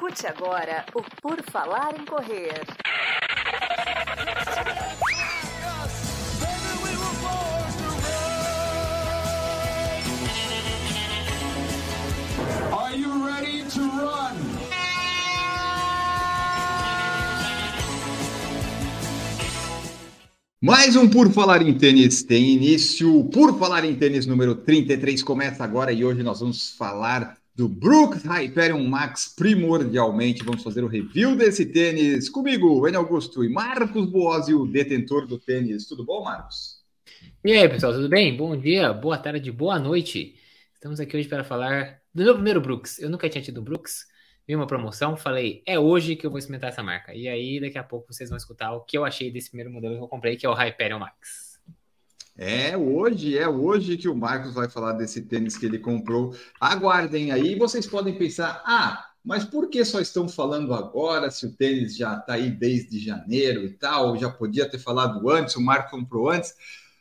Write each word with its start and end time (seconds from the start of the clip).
Escute 0.00 0.26
agora 0.26 0.86
o 0.94 1.02
Por 1.20 1.42
Falar 1.50 1.94
em 1.94 2.06
Correr. 2.06 2.64
Are 12.72 12.98
you 12.98 13.26
ready 13.26 13.62
to 13.64 13.80
run? 13.80 14.36
Mais 20.62 20.96
um 20.96 21.10
Por 21.10 21.30
Falar 21.30 21.60
em 21.60 21.76
Tênis 21.76 22.22
tem 22.22 22.54
início. 22.54 23.24
Por 23.24 23.58
Falar 23.58 23.84
em 23.84 23.94
Tênis 23.94 24.24
número 24.24 24.54
33 24.54 25.22
começa 25.22 25.62
agora 25.62 25.92
e 25.92 26.02
hoje 26.02 26.22
nós 26.22 26.40
vamos 26.40 26.70
falar 26.70 27.39
do 27.60 27.68
Brooks 27.68 28.24
Hyperion 28.24 28.82
Max 28.84 29.34
primordialmente. 29.36 30.42
Vamos 30.42 30.62
fazer 30.62 30.82
o 30.82 30.86
review 30.86 31.36
desse 31.36 31.66
tênis 31.66 32.30
comigo, 32.30 32.88
Enio 32.88 33.00
Augusto 33.00 33.44
e 33.44 33.50
Marcos 33.50 34.06
Boazzi, 34.06 34.54
o 34.54 34.66
detentor 34.66 35.26
do 35.26 35.38
tênis. 35.38 35.86
Tudo 35.86 36.02
bom, 36.02 36.24
Marcos? 36.24 36.82
E 37.44 37.52
aí, 37.52 37.68
pessoal, 37.68 37.92
tudo 37.92 38.08
bem? 38.08 38.34
Bom 38.34 38.56
dia, 38.56 38.94
boa 38.94 39.18
tarde, 39.18 39.52
boa 39.52 39.78
noite. 39.78 40.36
Estamos 40.72 40.98
aqui 41.00 41.14
hoje 41.14 41.28
para 41.28 41.44
falar 41.44 42.00
do 42.14 42.24
meu 42.24 42.32
primeiro 42.32 42.62
Brooks. 42.62 42.98
Eu 42.98 43.10
nunca 43.10 43.28
tinha 43.28 43.42
tido 43.42 43.60
Brooks, 43.60 44.06
vi 44.48 44.56
uma 44.56 44.66
promoção, 44.66 45.14
falei, 45.14 45.62
é 45.66 45.78
hoje 45.78 46.16
que 46.16 46.24
eu 46.24 46.30
vou 46.30 46.38
experimentar 46.38 46.70
essa 46.70 46.82
marca. 46.82 47.14
E 47.14 47.28
aí, 47.28 47.60
daqui 47.60 47.76
a 47.76 47.84
pouco, 47.84 48.10
vocês 48.10 48.30
vão 48.30 48.38
escutar 48.38 48.72
o 48.72 48.80
que 48.80 48.96
eu 48.96 49.04
achei 49.04 49.30
desse 49.30 49.50
primeiro 49.50 49.70
modelo 49.70 49.96
que 49.96 50.02
eu 50.02 50.08
comprei, 50.08 50.34
que 50.34 50.46
é 50.46 50.48
o 50.48 50.54
Hyperion 50.54 50.98
Max. 50.98 51.49
É 52.42 52.74
hoje, 52.74 53.36
é 53.36 53.46
hoje 53.46 53.98
que 53.98 54.08
o 54.08 54.16
Marcos 54.16 54.54
vai 54.54 54.66
falar 54.66 54.92
desse 54.92 55.20
tênis 55.20 55.58
que 55.58 55.66
ele 55.66 55.78
comprou. 55.78 56.34
Aguardem 56.58 57.30
aí, 57.30 57.54
vocês 57.54 57.86
podem 57.86 58.16
pensar, 58.16 58.62
ah, 58.64 59.10
mas 59.22 59.44
por 59.44 59.68
que 59.68 59.84
só 59.84 60.00
estão 60.00 60.26
falando 60.26 60.72
agora 60.72 61.30
se 61.30 61.44
o 61.44 61.52
tênis 61.52 61.94
já 61.94 62.16
está 62.16 62.32
aí 62.32 62.50
desde 62.50 62.98
janeiro 62.98 63.66
e 63.66 63.74
tal? 63.74 64.16
Já 64.16 64.30
podia 64.30 64.66
ter 64.66 64.78
falado 64.78 65.28
antes, 65.28 65.54
o 65.54 65.60
Marco 65.60 65.90
comprou 65.90 66.30
antes. 66.30 66.54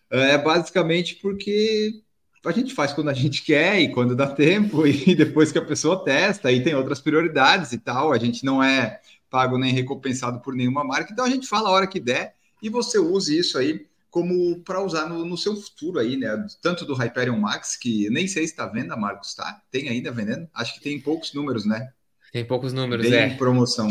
É 0.10 0.38
basicamente 0.38 1.16
porque 1.16 2.02
a 2.46 2.52
gente 2.52 2.74
faz 2.74 2.92
quando 2.92 3.10
a 3.10 3.14
gente 3.14 3.42
quer 3.42 3.80
e 3.80 3.94
quando 3.94 4.18
dá 4.18 4.28
tempo, 4.28 4.86
e 4.86 5.16
depois 5.16 5.54
que 5.54 5.58
a 5.58 5.66
pessoa 5.66 6.04
testa, 6.04 6.52
e 6.52 6.62
tem 6.62 6.76
outras 6.76 7.00
prioridades 7.00 7.72
e 7.72 7.78
tal. 7.78 8.12
A 8.12 8.18
gente 8.18 8.44
não 8.44 8.62
é 8.62 9.00
pago 9.30 9.58
nem 9.58 9.72
recompensado 9.72 10.42
por 10.42 10.54
nenhuma 10.54 10.84
marca, 10.84 11.14
então 11.14 11.24
a 11.24 11.30
gente 11.30 11.48
fala 11.48 11.70
a 11.70 11.72
hora 11.72 11.88
que 11.88 12.02
der 12.02 12.36
e 12.62 12.70
você 12.70 13.00
use 13.00 13.38
isso 13.38 13.58
aí 13.58 13.88
como 14.10 14.60
para 14.64 14.84
usar 14.84 15.08
no, 15.08 15.24
no, 15.24 15.38
seu 15.38 15.56
futuro 15.56 16.00
aí, 16.00 16.18
né? 16.18 16.30
Tanto 16.62 16.86
do 16.86 16.96
Hyperion 16.96 17.38
Max, 17.38 17.76
que 17.76 18.10
nem 18.10 18.28
sei 18.28 18.48
se 18.48 18.54
está 18.54 18.66
vendo, 18.66 18.98
Marcos, 18.98 19.36
tá? 19.36 19.62
Tem 19.72 19.88
ainda 19.88 20.12
vendendo? 20.12 20.48
Acho 20.54 20.74
que 20.76 20.82
tem 20.82 21.00
poucos 21.00 21.34
números, 21.34 21.66
né? 21.66 21.92
Tem 22.32 22.46
poucos 22.46 22.74
números, 22.74 23.08
Bem 23.08 23.20
é. 23.20 23.36
promoção. 23.36 23.90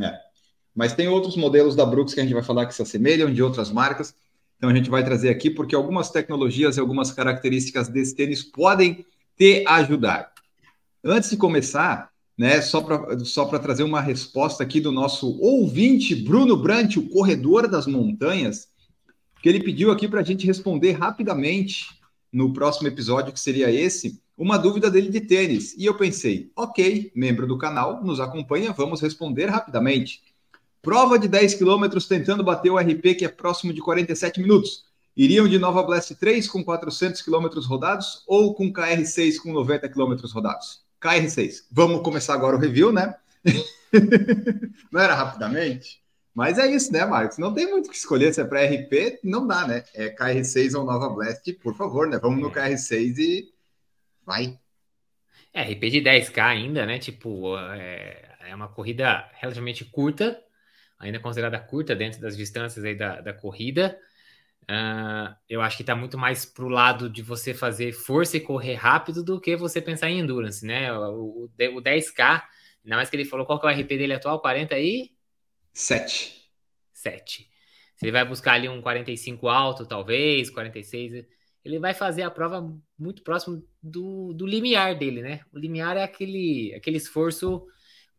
É. 0.00 0.18
Mas 0.74 0.94
tem 0.94 1.08
outros 1.08 1.36
modelos 1.36 1.74
da 1.74 1.84
Brooks 1.84 2.14
que 2.14 2.20
a 2.20 2.22
gente 2.22 2.34
vai 2.34 2.42
falar 2.42 2.66
que 2.66 2.74
se 2.74 2.82
assemelham 2.82 3.32
de 3.32 3.42
outras 3.42 3.70
marcas. 3.70 4.14
Então 4.56 4.70
a 4.70 4.74
gente 4.74 4.90
vai 4.90 5.04
trazer 5.04 5.28
aqui 5.28 5.50
porque 5.50 5.74
algumas 5.74 6.10
tecnologias 6.10 6.76
e 6.76 6.80
algumas 6.80 7.12
características 7.12 7.88
desse 7.88 8.14
tênis 8.14 8.42
podem 8.42 9.04
te 9.36 9.64
ajudar. 9.66 10.32
Antes 11.04 11.30
de 11.30 11.36
começar, 11.36 12.10
né, 12.36 12.60
só 12.60 12.80
para 12.80 13.18
só 13.20 13.44
trazer 13.46 13.82
uma 13.82 14.00
resposta 14.00 14.62
aqui 14.62 14.80
do 14.80 14.92
nosso 14.92 15.38
ouvinte 15.40 16.14
Bruno 16.14 16.56
Brant, 16.56 16.96
o 16.96 17.08
corredor 17.08 17.68
das 17.68 17.86
montanhas, 17.86 18.68
que 19.42 19.48
ele 19.48 19.62
pediu 19.62 19.90
aqui 19.90 20.08
para 20.08 20.20
a 20.20 20.24
gente 20.24 20.46
responder 20.46 20.92
rapidamente 20.92 21.98
no 22.32 22.52
próximo 22.52 22.88
episódio, 22.88 23.32
que 23.32 23.40
seria 23.40 23.70
esse, 23.70 24.20
uma 24.36 24.58
dúvida 24.58 24.90
dele 24.90 25.08
de 25.08 25.20
tênis. 25.20 25.74
E 25.76 25.84
eu 25.84 25.94
pensei, 25.94 26.50
ok, 26.54 27.10
membro 27.14 27.46
do 27.46 27.58
canal, 27.58 28.02
nos 28.04 28.20
acompanha, 28.20 28.72
vamos 28.72 29.00
responder 29.00 29.46
rapidamente. 29.46 30.22
Prova 30.80 31.18
de 31.18 31.26
10 31.26 31.54
km 31.54 31.86
tentando 32.08 32.44
bater 32.44 32.70
o 32.70 32.78
RP, 32.78 33.16
que 33.18 33.24
é 33.24 33.28
próximo 33.28 33.72
de 33.72 33.80
47 33.80 34.40
minutos. 34.40 34.84
Iriam 35.16 35.48
de 35.48 35.58
Nova 35.58 35.82
Blast 35.82 36.14
3 36.14 36.46
com 36.46 36.62
400 36.62 37.22
km 37.22 37.48
rodados 37.66 38.22
ou 38.26 38.54
com 38.54 38.72
KR6 38.72 39.38
com 39.38 39.52
90 39.52 39.88
km 39.88 40.14
rodados? 40.32 40.82
KR6. 41.02 41.64
Vamos 41.72 42.02
começar 42.02 42.34
agora 42.34 42.56
o 42.56 42.60
review, 42.60 42.92
né? 42.92 43.14
Não 44.92 45.00
era 45.00 45.14
rapidamente? 45.14 46.00
Mas 46.38 46.56
é 46.56 46.68
isso, 46.68 46.92
né, 46.92 47.04
Marcos? 47.04 47.36
Não 47.36 47.52
tem 47.52 47.68
muito 47.68 47.88
o 47.88 47.90
que 47.90 47.96
escolher. 47.96 48.32
Se 48.32 48.40
é 48.40 48.44
para 48.44 48.64
RP, 48.64 49.18
não 49.24 49.44
dá, 49.44 49.66
né? 49.66 49.82
É 49.92 50.08
KR6 50.08 50.78
ou 50.78 50.84
Nova 50.84 51.08
Blast, 51.08 51.52
por 51.54 51.76
favor, 51.76 52.06
né? 52.06 52.16
Vamos 52.16 52.40
no 52.40 52.48
KR6 52.48 53.18
e 53.18 53.52
vai. 54.24 54.56
É, 55.52 55.62
RP 55.62 55.90
de 55.90 56.00
10K 56.00 56.40
ainda, 56.40 56.86
né? 56.86 57.00
Tipo, 57.00 57.58
é, 57.58 58.36
é 58.50 58.54
uma 58.54 58.68
corrida 58.68 59.28
relativamente 59.34 59.84
curta, 59.84 60.40
ainda 60.96 61.18
considerada 61.18 61.58
curta 61.58 61.96
dentro 61.96 62.20
das 62.20 62.36
distâncias 62.36 62.84
aí 62.84 62.94
da, 62.94 63.20
da 63.20 63.32
corrida. 63.32 63.98
Uh, 64.62 65.34
eu 65.48 65.60
acho 65.60 65.76
que 65.76 65.82
está 65.82 65.96
muito 65.96 66.16
mais 66.16 66.46
para 66.46 66.64
o 66.64 66.68
lado 66.68 67.10
de 67.10 67.20
você 67.20 67.52
fazer 67.52 67.90
força 67.90 68.36
e 68.36 68.40
correr 68.40 68.74
rápido 68.74 69.24
do 69.24 69.40
que 69.40 69.56
você 69.56 69.82
pensar 69.82 70.08
em 70.08 70.20
endurance, 70.20 70.64
né? 70.64 70.92
O, 70.92 71.48
o, 71.48 71.78
o 71.78 71.82
10K, 71.82 72.44
ainda 72.84 72.94
mais 72.94 73.10
que 73.10 73.16
ele 73.16 73.24
falou 73.24 73.44
qual 73.44 73.58
que 73.58 73.66
é 73.66 73.70
o 73.70 73.72
RP 73.72 73.88
dele 73.88 74.14
atual, 74.14 74.40
40 74.40 74.78
e... 74.78 75.17
7. 75.78 76.50
7. 76.92 77.48
Se 77.96 78.04
ele 78.04 78.10
vai 78.10 78.24
buscar 78.24 78.54
ali 78.54 78.68
um 78.68 78.82
45 78.82 79.48
alto, 79.48 79.86
talvez, 79.86 80.50
46, 80.50 81.24
ele 81.64 81.78
vai 81.78 81.94
fazer 81.94 82.22
a 82.22 82.30
prova 82.30 82.76
muito 82.98 83.22
próximo 83.22 83.64
do, 83.80 84.32
do 84.32 84.44
limiar 84.44 84.96
dele, 84.98 85.22
né? 85.22 85.40
O 85.52 85.58
limiar 85.58 85.96
é 85.96 86.02
aquele, 86.02 86.74
aquele 86.74 86.96
esforço 86.96 87.64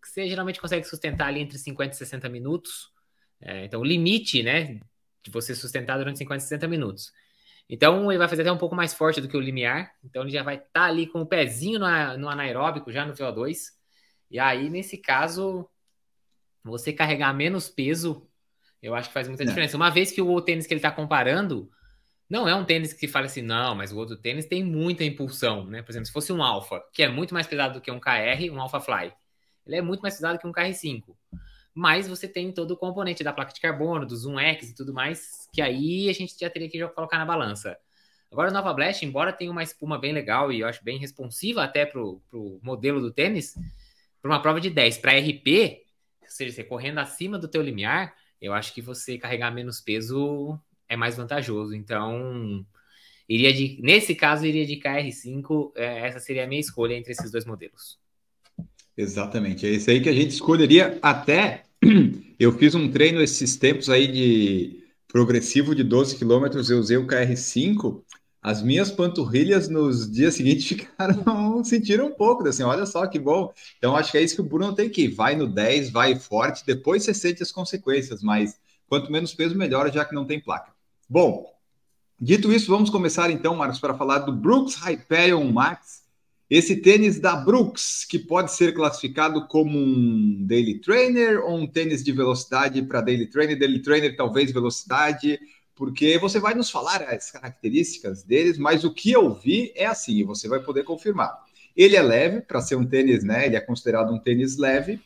que 0.02 0.08
você 0.08 0.30
geralmente 0.30 0.62
consegue 0.62 0.86
sustentar 0.86 1.28
ali 1.28 1.42
entre 1.42 1.58
50 1.58 1.94
e 1.94 1.98
60 1.98 2.30
minutos. 2.30 2.94
É, 3.42 3.66
então, 3.66 3.82
o 3.82 3.86
limite, 3.86 4.42
né, 4.42 4.80
de 5.22 5.30
você 5.30 5.54
sustentar 5.54 5.98
durante 5.98 6.20
50 6.20 6.38
e 6.38 6.48
60 6.48 6.66
minutos. 6.66 7.12
Então, 7.70 8.10
ele 8.10 8.18
vai 8.18 8.30
fazer 8.30 8.44
até 8.44 8.52
um 8.54 8.58
pouco 8.58 8.76
mais 8.76 8.94
forte 8.94 9.20
do 9.20 9.28
que 9.28 9.36
o 9.36 9.42
limiar. 9.42 9.94
Então, 10.02 10.22
ele 10.22 10.32
já 10.32 10.44
vai 10.44 10.56
estar 10.56 10.70
tá 10.72 10.86
ali 10.86 11.08
com 11.08 11.22
o 11.22 11.28
pezinho 11.28 11.78
no, 11.78 12.18
no 12.18 12.30
anaeróbico, 12.30 12.92
já 12.92 13.06
no 13.06 13.14
VO2. 13.14 13.74
E 14.32 14.40
aí, 14.40 14.70
nesse 14.70 14.98
caso, 14.98 15.70
você 16.64 16.94
carregar 16.94 17.34
menos 17.34 17.70
peso, 17.70 18.28
eu 18.82 18.96
acho 18.96 19.10
que 19.10 19.14
faz 19.14 19.28
muita 19.28 19.46
diferença. 19.46 19.76
Uma 19.76 19.90
vez 19.90 20.12
que 20.12 20.22
o 20.22 20.42
tênis 20.42 20.66
que 20.66 20.74
ele 20.74 20.80
está 20.80 20.92
comparando 20.92 21.70
não 22.30 22.48
é 22.48 22.54
um 22.54 22.64
tênis 22.64 22.94
que 22.94 23.08
fala 23.08 23.26
assim, 23.26 23.42
não, 23.42 23.74
mas 23.74 23.92
o 23.92 23.98
outro 23.98 24.16
tênis 24.16 24.46
tem 24.46 24.64
muita 24.64 25.04
impulsão, 25.04 25.66
né? 25.66 25.82
Por 25.82 25.92
exemplo, 25.92 26.06
se 26.06 26.14
fosse 26.14 26.32
um 26.32 26.44
Alpha, 26.44 26.82
que 26.94 27.02
é 27.02 27.10
muito 27.10 27.34
mais 27.34 27.48
pesado 27.48 27.76
do 27.76 27.82
que 27.82 27.92
um 27.92 28.00
KR, 28.00 28.52
um 28.52 28.62
Alpha 28.62 28.80
Fly, 28.80 29.12
ele 29.66 29.76
é 29.76 29.82
muito 29.82 30.02
mais 30.02 30.16
pesado 30.16 30.38
que 30.38 30.48
um 30.48 30.52
KR5. 30.52 31.16
Mas 31.74 32.08
você 32.08 32.28
tem 32.28 32.52
todo 32.52 32.72
o 32.72 32.78
componente 32.78 33.24
da 33.24 33.34
placa 33.34 33.54
de 33.54 33.60
carbono, 33.60 34.06
do 34.06 34.16
Zoom 34.16 34.40
X 34.40 34.70
e 34.70 34.76
tudo 34.76 34.94
mais, 34.94 35.48
que 35.52 35.62
aí 35.62 36.10
a 36.10 36.14
gente 36.14 36.36
já 36.40 36.50
teria 36.50 36.70
que 36.70 36.88
colocar 36.90 37.18
na 37.18 37.26
balança. 37.26 37.78
Agora, 38.32 38.50
o 38.50 38.54
Nova 38.54 38.74
Blast, 38.74 39.04
embora 39.04 39.34
tenha 39.34 39.52
uma 39.52 39.64
espuma 39.64 39.98
bem 39.98 40.14
legal 40.14 40.52
e 40.52 40.60
eu 40.60 40.68
acho 40.68 40.84
bem 40.84 41.00
responsiva 41.00 41.64
até 41.64 41.86
para 41.86 42.00
o 42.00 42.60
modelo 42.62 43.02
do 43.02 43.12
tênis, 43.12 43.56
para 44.22 44.30
uma 44.30 44.42
prova 44.42 44.62
de 44.62 44.70
10 44.70 45.00
para 45.00 45.18
RP, 45.18 45.82
seja, 46.32 46.54
você 46.54 46.64
correndo 46.64 47.00
acima 47.00 47.38
do 47.38 47.48
teu 47.48 47.62
limiar, 47.62 48.14
eu 48.42 48.54
acho 48.54 48.74
que 48.74 48.82
você 48.82 49.18
carregar 49.18 49.52
menos 49.52 49.82
peso 49.82 50.60
é 50.88 50.96
mais 50.96 51.16
vantajoso. 51.16 51.76
Então, 51.76 52.66
iria 53.28 53.54
de, 53.54 53.80
nesse 53.82 54.16
caso, 54.16 54.46
iria 54.46 54.66
de 54.66 54.78
KR5. 54.78 55.72
É, 55.76 56.08
essa 56.08 56.20
seria 56.20 56.46
a 56.46 56.48
minha 56.48 56.62
escolha 56.62 56.96
entre 56.96 57.12
esses 57.12 57.32
dois 57.32 57.46
modelos. 57.46 58.00
Exatamente, 58.98 59.66
é 59.66 59.70
esse 59.70 59.90
aí 59.90 60.02
que 60.02 60.10
a 60.10 60.14
gente 60.14 60.32
escolheria 60.32 61.00
até. 61.02 61.64
Eu 62.40 62.58
fiz 62.58 62.74
um 62.76 62.90
treino 62.90 63.22
esses 63.22 63.58
tempos 63.58 63.90
aí 63.90 64.08
de 64.08 64.84
progressivo 65.08 65.74
de 65.76 65.84
12 65.84 66.18
quilômetros, 66.18 66.70
eu 66.70 66.80
usei 66.80 66.96
o 66.96 67.06
KR5 67.06 68.02
as 68.42 68.62
minhas 68.62 68.90
panturrilhas 68.90 69.68
nos 69.68 70.10
dias 70.10 70.36
seguintes 70.36 70.66
ficaram, 70.68 71.64
sentiram 71.64 72.08
um 72.08 72.14
pouco, 72.14 72.48
assim, 72.48 72.64
olha 72.64 72.86
só 72.86 73.06
que 73.06 73.20
bom. 73.20 73.54
Então, 73.78 73.96
acho 73.96 74.12
que 74.12 74.18
é 74.18 74.22
isso 74.22 74.36
que 74.36 74.42
o 74.42 74.46
Bruno 74.46 74.74
tem 74.74 74.90
que 74.90 75.04
ir. 75.04 75.08
Vai 75.10 75.36
no 75.36 75.48
10, 75.48 75.90
vai 75.92 76.16
forte, 76.16 76.66
depois 76.66 77.04
você 77.04 77.14
sente 77.14 77.44
as 77.44 77.52
consequências, 77.52 78.24
mas 78.24 78.58
quanto 78.88 79.12
menos 79.12 79.34
peso, 79.34 79.58
melhor, 79.58 79.92
já 79.92 80.06
que 80.06 80.16
não 80.16 80.26
tem 80.26 80.40
placa. 80.40 80.72
Bom, 81.08 81.52
dito 82.20 82.52
isso, 82.52 82.72
vamos 82.72 82.90
começar 82.90 83.30
então, 83.30 83.56
Marcos, 83.56 83.80
para 83.80 83.94
falar 83.94 84.20
do 84.20 84.32
Brooks 84.32 84.76
Hyperion 84.76 85.52
Max. 85.52 86.08
Esse 86.50 86.78
tênis 86.78 87.20
da 87.20 87.36
Brooks, 87.36 88.06
que 88.06 88.18
pode 88.18 88.52
ser 88.52 88.74
classificado 88.74 89.48
como 89.48 89.78
um 89.78 90.44
daily 90.48 90.80
trainer 90.80 91.46
ou 91.46 91.60
um 91.60 91.68
tênis 91.68 92.04
de 92.04 92.12
velocidade 92.12 92.82
para 92.82 93.02
daily 93.02 93.28
trainer, 93.28 93.60
daily 93.60 93.80
trainer 93.80 94.16
talvez 94.16 94.52
velocidade, 94.52 95.40
porque 95.80 96.18
você 96.18 96.42
vai 96.42 96.54
nos 96.54 96.70
falar 96.70 97.02
as 97.04 97.32
características 97.32 98.22
deles, 98.22 98.58
mas 98.58 98.84
o 98.84 98.94
que 98.94 99.14
eu 99.14 99.34
vi 99.34 99.72
é 99.74 99.86
assim, 99.86 100.18
e 100.18 100.24
você 100.26 100.46
vai 100.46 100.60
poder 100.60 100.84
confirmar. 100.84 101.34
Ele 101.74 101.96
é 101.96 102.02
leve, 102.02 102.42
para 102.42 102.60
ser 102.60 102.76
um 102.76 102.86
tênis, 102.86 103.24
né? 103.24 103.46
Ele 103.46 103.56
é 103.56 103.62
considerado 103.62 104.14
um 104.14 104.20
tênis 104.20 104.58
leve, 104.58 105.00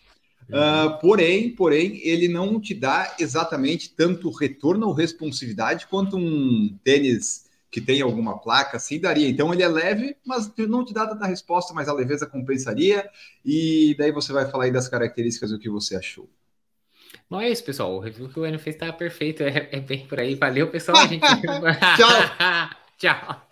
uh, 0.50 1.00
porém, 1.00 1.52
porém, 1.52 2.02
ele 2.04 2.28
não 2.28 2.60
te 2.60 2.74
dá 2.74 3.16
exatamente 3.20 3.94
tanto 3.96 4.32
retorno 4.32 4.88
ou 4.88 4.94
responsividade 4.94 5.86
quanto 5.86 6.18
um 6.18 6.76
tênis 6.84 7.46
que 7.70 7.80
tem 7.80 8.02
alguma 8.02 8.40
placa, 8.40 8.80
sim 8.80 9.00
daria. 9.00 9.30
Então 9.30 9.54
ele 9.54 9.62
é 9.62 9.68
leve, 9.68 10.18
mas 10.26 10.52
não 10.58 10.84
te 10.84 10.92
dá 10.92 11.06
tanta 11.06 11.28
resposta, 11.28 11.72
mas 11.72 11.88
a 11.88 11.94
leveza 11.94 12.26
compensaria. 12.26 13.08
E 13.46 13.96
daí 14.00 14.12
você 14.12 14.34
vai 14.34 14.50
falar 14.50 14.64
aí 14.64 14.72
das 14.72 14.90
características 14.90 15.52
do 15.52 15.60
que 15.60 15.70
você 15.70 15.96
achou. 15.96 16.28
Bom, 17.30 17.42
é 17.42 17.50
isso, 17.50 17.64
pessoal. 17.64 17.94
O 17.94 18.00
review 18.00 18.30
que 18.30 18.40
o 18.40 18.46
Enio 18.46 18.60
fez 18.60 18.76
tá 18.76 18.92
perfeito. 18.92 19.44
É, 19.44 19.70
é, 19.72 19.80
bem 19.80 20.08
por 20.08 20.20
aí. 20.20 20.36
Valeu, 20.36 20.70
pessoal. 20.70 20.98
A 20.98 21.08
gente... 21.08 21.22
Tchau. 21.98 22.70
Tchau. 22.98 23.50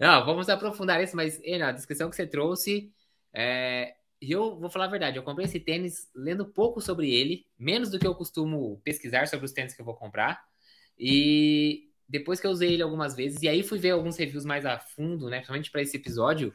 Não, 0.00 0.24
vamos 0.24 0.48
aprofundar 0.48 1.02
isso, 1.02 1.14
mas 1.16 1.40
Enio, 1.42 1.66
a 1.66 1.72
descrição 1.72 2.08
que 2.10 2.16
você 2.16 2.26
trouxe. 2.26 2.92
É... 3.32 3.94
Eu 4.20 4.58
vou 4.58 4.70
falar 4.70 4.86
a 4.86 4.88
verdade, 4.88 5.18
eu 5.18 5.22
comprei 5.22 5.44
esse 5.44 5.60
tênis 5.60 6.08
lendo 6.14 6.46
pouco 6.46 6.80
sobre 6.80 7.12
ele, 7.12 7.44
menos 7.58 7.90
do 7.90 7.98
que 7.98 8.06
eu 8.06 8.14
costumo 8.14 8.80
pesquisar 8.82 9.28
sobre 9.28 9.44
os 9.44 9.52
tênis 9.52 9.74
que 9.74 9.80
eu 9.82 9.84
vou 9.84 9.94
comprar. 9.94 10.42
E 10.98 11.90
depois 12.08 12.40
que 12.40 12.46
eu 12.46 12.50
usei 12.50 12.72
ele 12.72 12.82
algumas 12.82 13.14
vezes, 13.14 13.42
e 13.42 13.48
aí 13.48 13.62
fui 13.62 13.78
ver 13.78 13.90
alguns 13.90 14.16
reviews 14.16 14.44
mais 14.44 14.64
a 14.64 14.78
fundo, 14.78 15.28
né? 15.28 15.36
Principalmente 15.36 15.70
para 15.70 15.82
esse 15.82 15.96
episódio, 15.96 16.54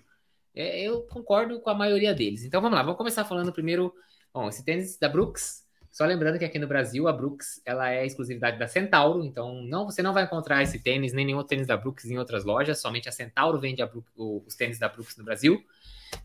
é, 0.55 0.81
eu 0.81 1.01
concordo 1.03 1.59
com 1.59 1.69
a 1.69 1.73
maioria 1.73 2.13
deles. 2.13 2.43
Então 2.43 2.61
vamos 2.61 2.75
lá, 2.75 2.83
vamos 2.83 2.97
começar 2.97 3.25
falando 3.25 3.51
primeiro. 3.53 3.93
Bom, 4.33 4.47
esse 4.47 4.63
tênis 4.63 4.97
da 4.97 5.09
Brooks, 5.09 5.65
só 5.91 6.05
lembrando 6.05 6.39
que 6.39 6.45
aqui 6.45 6.57
no 6.57 6.67
Brasil 6.67 7.05
a 7.07 7.11
Brooks 7.11 7.61
ela 7.65 7.91
é 7.91 8.05
exclusividade 8.05 8.57
da 8.57 8.65
Centauro, 8.65 9.25
então 9.25 9.61
não 9.63 9.85
você 9.85 10.01
não 10.01 10.13
vai 10.13 10.23
encontrar 10.23 10.63
esse 10.63 10.79
tênis 10.79 11.11
nem 11.11 11.25
nenhum 11.25 11.37
outro 11.37 11.49
tênis 11.49 11.67
da 11.67 11.75
Brooks 11.75 12.05
em 12.05 12.17
outras 12.17 12.45
lojas, 12.45 12.79
somente 12.79 13.09
a 13.09 13.11
Centauro 13.11 13.59
vende 13.59 13.81
a 13.81 13.85
Brooks, 13.85 14.11
os 14.15 14.55
tênis 14.55 14.79
da 14.79 14.87
Brooks 14.87 15.17
no 15.17 15.25
Brasil. 15.25 15.61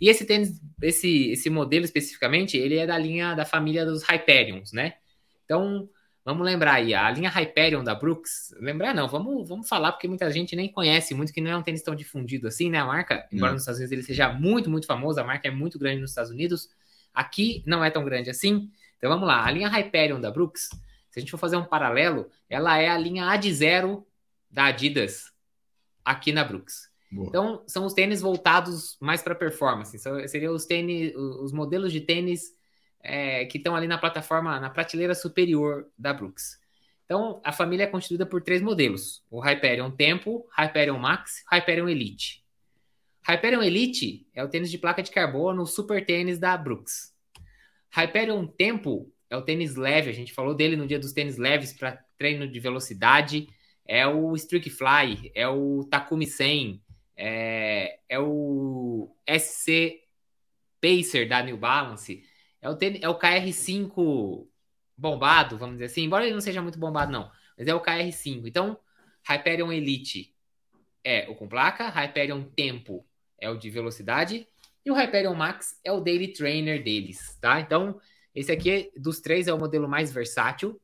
E 0.00 0.08
esse 0.08 0.24
tênis, 0.24 0.60
esse, 0.82 1.30
esse 1.30 1.50
modelo 1.50 1.84
especificamente, 1.84 2.56
ele 2.56 2.76
é 2.76 2.86
da 2.86 2.96
linha 2.96 3.34
da 3.34 3.44
família 3.44 3.84
dos 3.84 4.02
Hyperions, 4.04 4.72
né? 4.72 4.94
Então, 5.44 5.88
vamos 6.24 6.44
lembrar 6.44 6.74
aí, 6.74 6.94
a 6.94 7.10
linha 7.10 7.30
Hyperion 7.30 7.82
da 7.82 7.94
Brooks, 7.94 8.54
lembrar 8.60 8.94
não, 8.94 9.08
vamos, 9.08 9.48
vamos 9.48 9.68
falar 9.68 9.92
porque 9.92 10.08
muita 10.08 10.30
gente 10.30 10.54
nem 10.54 10.70
conhece 10.70 11.14
muito, 11.14 11.32
que 11.32 11.40
não 11.40 11.50
é 11.50 11.56
um 11.56 11.62
tênis 11.62 11.82
tão 11.82 11.94
difundido 11.94 12.46
assim, 12.46 12.70
né? 12.70 12.78
A 12.78 12.86
marca, 12.86 13.26
embora 13.32 13.52
nos 13.52 13.62
Estados 13.62 13.80
Unidos 13.80 13.92
ele 13.92 14.02
seja 14.02 14.32
muito, 14.32 14.70
muito 14.70 14.86
famoso, 14.86 15.20
a 15.20 15.24
marca 15.24 15.48
é 15.48 15.50
muito 15.50 15.78
grande 15.78 16.00
nos 16.00 16.10
Estados 16.10 16.30
Unidos, 16.30 16.68
aqui 17.12 17.62
não 17.66 17.84
é 17.84 17.90
tão 17.90 18.04
grande 18.04 18.30
assim. 18.30 18.70
Então 18.96 19.10
vamos 19.10 19.26
lá, 19.26 19.44
a 19.44 19.50
linha 19.50 19.69
Hyperion 19.69 20.20
da 20.20 20.31
Brooks, 20.31 20.69
se 21.10 21.19
a 21.19 21.20
gente 21.20 21.31
for 21.31 21.38
fazer 21.38 21.56
um 21.56 21.64
paralelo, 21.64 22.31
ela 22.48 22.78
é 22.78 22.88
a 22.88 22.98
linha 22.98 23.26
Ad 23.31 23.52
Zero 23.52 24.06
da 24.50 24.66
Adidas 24.66 25.32
aqui 26.04 26.32
na 26.32 26.44
Brooks. 26.44 26.90
Boa. 27.10 27.28
Então 27.28 27.64
são 27.66 27.87
os 27.87 27.94
tênis 27.94 28.20
voltados 28.20 28.96
mais 29.00 29.22
para 29.22 29.34
performance. 29.34 29.98
São, 29.98 30.26
seriam 30.28 30.54
os 30.54 30.66
tênis, 30.66 31.14
os 31.14 31.52
modelos 31.52 31.93
de 31.93 32.00
tênis 32.00 32.52
é, 33.00 33.46
que 33.46 33.58
estão 33.58 33.75
ali 33.75 33.87
na 33.87 33.98
plataforma, 33.98 34.60
na 34.60 34.69
prateleira 34.70 35.14
superior 35.14 35.87
da 35.96 36.12
Brooks. 36.12 36.58
Então 37.04 37.40
a 37.44 37.52
família 37.52 37.84
é 37.84 37.87
constituída 37.87 38.26
por 38.26 38.42
três 38.42 38.60
modelos: 38.60 39.25
o 39.31 39.40
Hyperion 39.40 39.90
Tempo, 39.90 40.46
Hyperion 40.58 40.99
Max, 40.99 41.44
Hyperion 41.50 41.88
Elite. 41.88 42.44
Hyperion 43.26 43.62
Elite 43.62 44.26
é 44.34 44.44
o 44.44 44.49
tênis 44.49 44.70
de 44.70 44.78
placa 44.78 45.02
de 45.02 45.10
carbono, 45.10 45.66
super 45.66 46.04
tênis 46.04 46.38
da 46.38 46.56
Brooks. 46.56 47.15
Hyperion 47.96 48.46
Tempo 48.46 49.10
é 49.31 49.37
o 49.37 49.43
tênis 49.43 49.75
leve, 49.75 50.10
a 50.10 50.12
gente 50.12 50.32
falou 50.32 50.54
dele 50.54 50.76
no 50.76 50.87
dia 50.87 50.98
dos 50.98 51.12
tênis 51.12 51.38
leves 51.38 51.72
para 51.72 52.04
treino 52.19 52.46
de 52.46 52.60
velocidade. 52.60 53.48
É 53.87 54.06
o 54.06 54.34
Streak 54.34 54.69
Fly, 54.69 55.31
é 55.34 55.48
o 55.48 55.84
Takumi 55.84 56.26
100, 56.26 56.82
é, 57.16 58.00
é 58.08 58.19
o 58.19 59.16
SC 59.26 60.02
Pacer 60.81 61.28
da 61.28 61.43
New 61.43 61.56
Balance, 61.56 62.22
é 62.60 62.69
o, 62.69 62.76
tênis, 62.76 63.00
é 63.02 63.08
o 63.08 63.19
KR5 63.19 64.46
bombado, 64.96 65.56
vamos 65.56 65.76
dizer 65.76 65.87
assim, 65.87 66.02
embora 66.02 66.25
ele 66.25 66.34
não 66.34 66.40
seja 66.40 66.60
muito 66.60 66.78
bombado, 66.78 67.12
não, 67.12 67.31
mas 67.56 67.66
é 67.66 67.75
o 67.75 67.81
KR5. 67.81 68.46
Então, 68.46 68.78
Hyperion 69.28 69.72
Elite 69.72 70.34
é 71.04 71.28
o 71.31 71.34
com 71.34 71.49
placa, 71.49 71.88
Hyperion 71.88 72.42
Tempo 72.42 73.06
é 73.38 73.49
o 73.49 73.56
de 73.56 73.70
velocidade, 73.70 74.49
e 74.86 74.90
o 74.90 74.94
Hyperion 74.94 75.34
Max 75.34 75.80
é 75.84 75.90
o 75.90 76.00
daily 76.00 76.28
trainer 76.28 76.80
deles, 76.80 77.36
tá? 77.40 77.60
Então, 77.60 78.00
esse 78.32 78.52
aqui 78.52 78.92
dos 78.96 79.20
três 79.20 79.48
é 79.48 79.52
o 79.52 79.58
modelo 79.58 79.88
mais 79.88 80.12
versátil. 80.12 80.80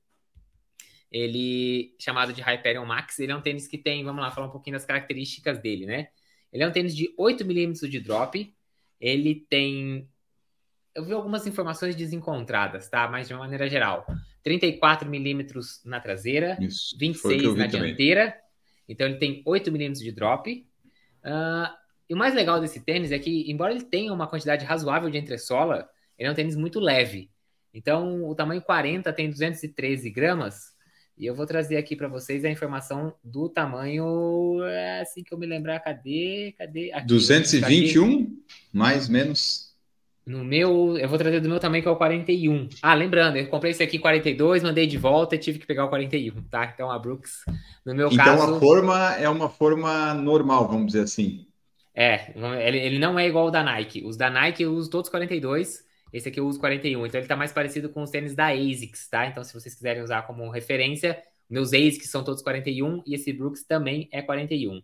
Ele, 1.08 1.94
chamado 2.00 2.32
de 2.32 2.42
Hyperion 2.42 2.84
Max, 2.84 3.20
ele 3.20 3.30
é 3.30 3.36
um 3.36 3.40
tênis 3.40 3.68
que 3.68 3.78
tem, 3.78 4.04
vamos 4.04 4.20
lá, 4.20 4.32
falar 4.32 4.48
um 4.48 4.50
pouquinho 4.50 4.74
das 4.74 4.84
características 4.84 5.60
dele, 5.60 5.86
né? 5.86 6.08
Ele 6.52 6.64
é 6.64 6.68
um 6.68 6.72
tênis 6.72 6.96
de 6.96 7.14
8 7.16 7.44
milímetros 7.44 7.88
de 7.88 8.00
drop. 8.00 8.52
Ele 9.00 9.46
tem. 9.48 10.08
Eu 10.94 11.04
vi 11.04 11.12
algumas 11.12 11.46
informações 11.46 11.94
desencontradas, 11.94 12.88
tá? 12.88 13.06
Mas 13.08 13.28
de 13.28 13.34
uma 13.34 13.40
maneira 13.40 13.68
geral. 13.68 14.04
34 14.42 15.08
milímetros 15.08 15.80
na 15.84 16.00
traseira, 16.00 16.58
Isso, 16.60 16.98
26 16.98 17.54
na 17.54 17.66
dianteira. 17.68 18.32
Também. 18.32 18.42
Então 18.88 19.06
ele 19.06 19.18
tem 19.18 19.42
8 19.46 19.70
milímetros 19.70 20.04
de 20.04 20.10
drop. 20.10 20.66
Uh, 21.24 21.81
e 22.12 22.14
o 22.14 22.16
mais 22.18 22.34
legal 22.34 22.60
desse 22.60 22.78
tênis 22.78 23.10
é 23.10 23.18
que, 23.18 23.50
embora 23.50 23.72
ele 23.72 23.84
tenha 23.84 24.12
uma 24.12 24.26
quantidade 24.26 24.66
razoável 24.66 25.08
de 25.08 25.16
entressola, 25.16 25.88
ele 26.18 26.28
é 26.28 26.30
um 26.30 26.34
tênis 26.34 26.54
muito 26.54 26.78
leve. 26.78 27.30
Então, 27.72 28.28
o 28.28 28.34
tamanho 28.34 28.60
40 28.60 29.10
tem 29.14 29.30
213 29.30 30.10
gramas. 30.10 30.72
E 31.16 31.24
eu 31.24 31.34
vou 31.34 31.46
trazer 31.46 31.78
aqui 31.78 31.96
para 31.96 32.08
vocês 32.08 32.44
a 32.44 32.50
informação 32.50 33.14
do 33.24 33.48
tamanho, 33.48 34.62
é, 34.62 35.00
assim 35.00 35.24
que 35.24 35.32
eu 35.32 35.38
me 35.38 35.46
lembrar, 35.46 35.80
cadê? 35.80 36.54
Cadê? 36.58 36.92
Aqui, 36.92 37.06
221, 37.06 38.04
aqui. 38.04 38.28
mais 38.70 39.08
menos. 39.08 39.72
No 40.26 40.44
meu, 40.44 40.98
eu 40.98 41.08
vou 41.08 41.16
trazer 41.16 41.40
do 41.40 41.48
meu 41.48 41.58
tamanho 41.58 41.82
que 41.82 41.88
é 41.88 41.92
o 41.92 41.96
41. 41.96 42.68
Ah, 42.82 42.92
lembrando, 42.92 43.38
eu 43.38 43.48
comprei 43.48 43.70
esse 43.70 43.82
aqui 43.82 43.98
42, 43.98 44.62
mandei 44.62 44.86
de 44.86 44.98
volta 44.98 45.34
e 45.34 45.38
tive 45.38 45.58
que 45.58 45.66
pegar 45.66 45.86
o 45.86 45.88
41, 45.88 46.42
tá? 46.42 46.70
Então 46.74 46.90
a 46.90 46.98
Brooks, 46.98 47.38
no 47.86 47.94
meu 47.94 48.08
então, 48.08 48.22
caso. 48.22 48.42
Então 48.42 48.56
a 48.56 48.60
forma 48.60 49.14
é 49.14 49.30
uma 49.30 49.48
forma 49.48 50.12
normal, 50.12 50.68
vamos 50.68 50.88
dizer 50.88 51.04
assim. 51.04 51.46
É, 51.94 52.32
ele, 52.66 52.78
ele 52.78 52.98
não 52.98 53.18
é 53.18 53.26
igual 53.26 53.46
ao 53.46 53.50
da 53.50 53.62
Nike. 53.62 54.02
Os 54.04 54.16
da 54.16 54.30
Nike 54.30 54.62
eu 54.62 54.72
uso 54.72 54.88
todos 54.88 55.10
42, 55.10 55.84
esse 56.12 56.28
aqui 56.28 56.40
eu 56.40 56.46
uso 56.46 56.58
41. 56.58 57.06
Então 57.06 57.20
ele 57.20 57.28
tá 57.28 57.36
mais 57.36 57.52
parecido 57.52 57.88
com 57.88 58.02
os 58.02 58.10
tênis 58.10 58.34
da 58.34 58.48
ASICS, 58.48 59.08
tá? 59.08 59.26
Então 59.26 59.44
se 59.44 59.52
vocês 59.52 59.74
quiserem 59.74 60.02
usar 60.02 60.22
como 60.22 60.48
referência, 60.50 61.22
meus 61.48 61.72
ASICS 61.72 62.10
são 62.10 62.24
todos 62.24 62.42
41 62.42 63.02
e 63.06 63.14
esse 63.14 63.32
Brooks 63.32 63.64
também 63.64 64.08
é 64.10 64.22
41. 64.22 64.82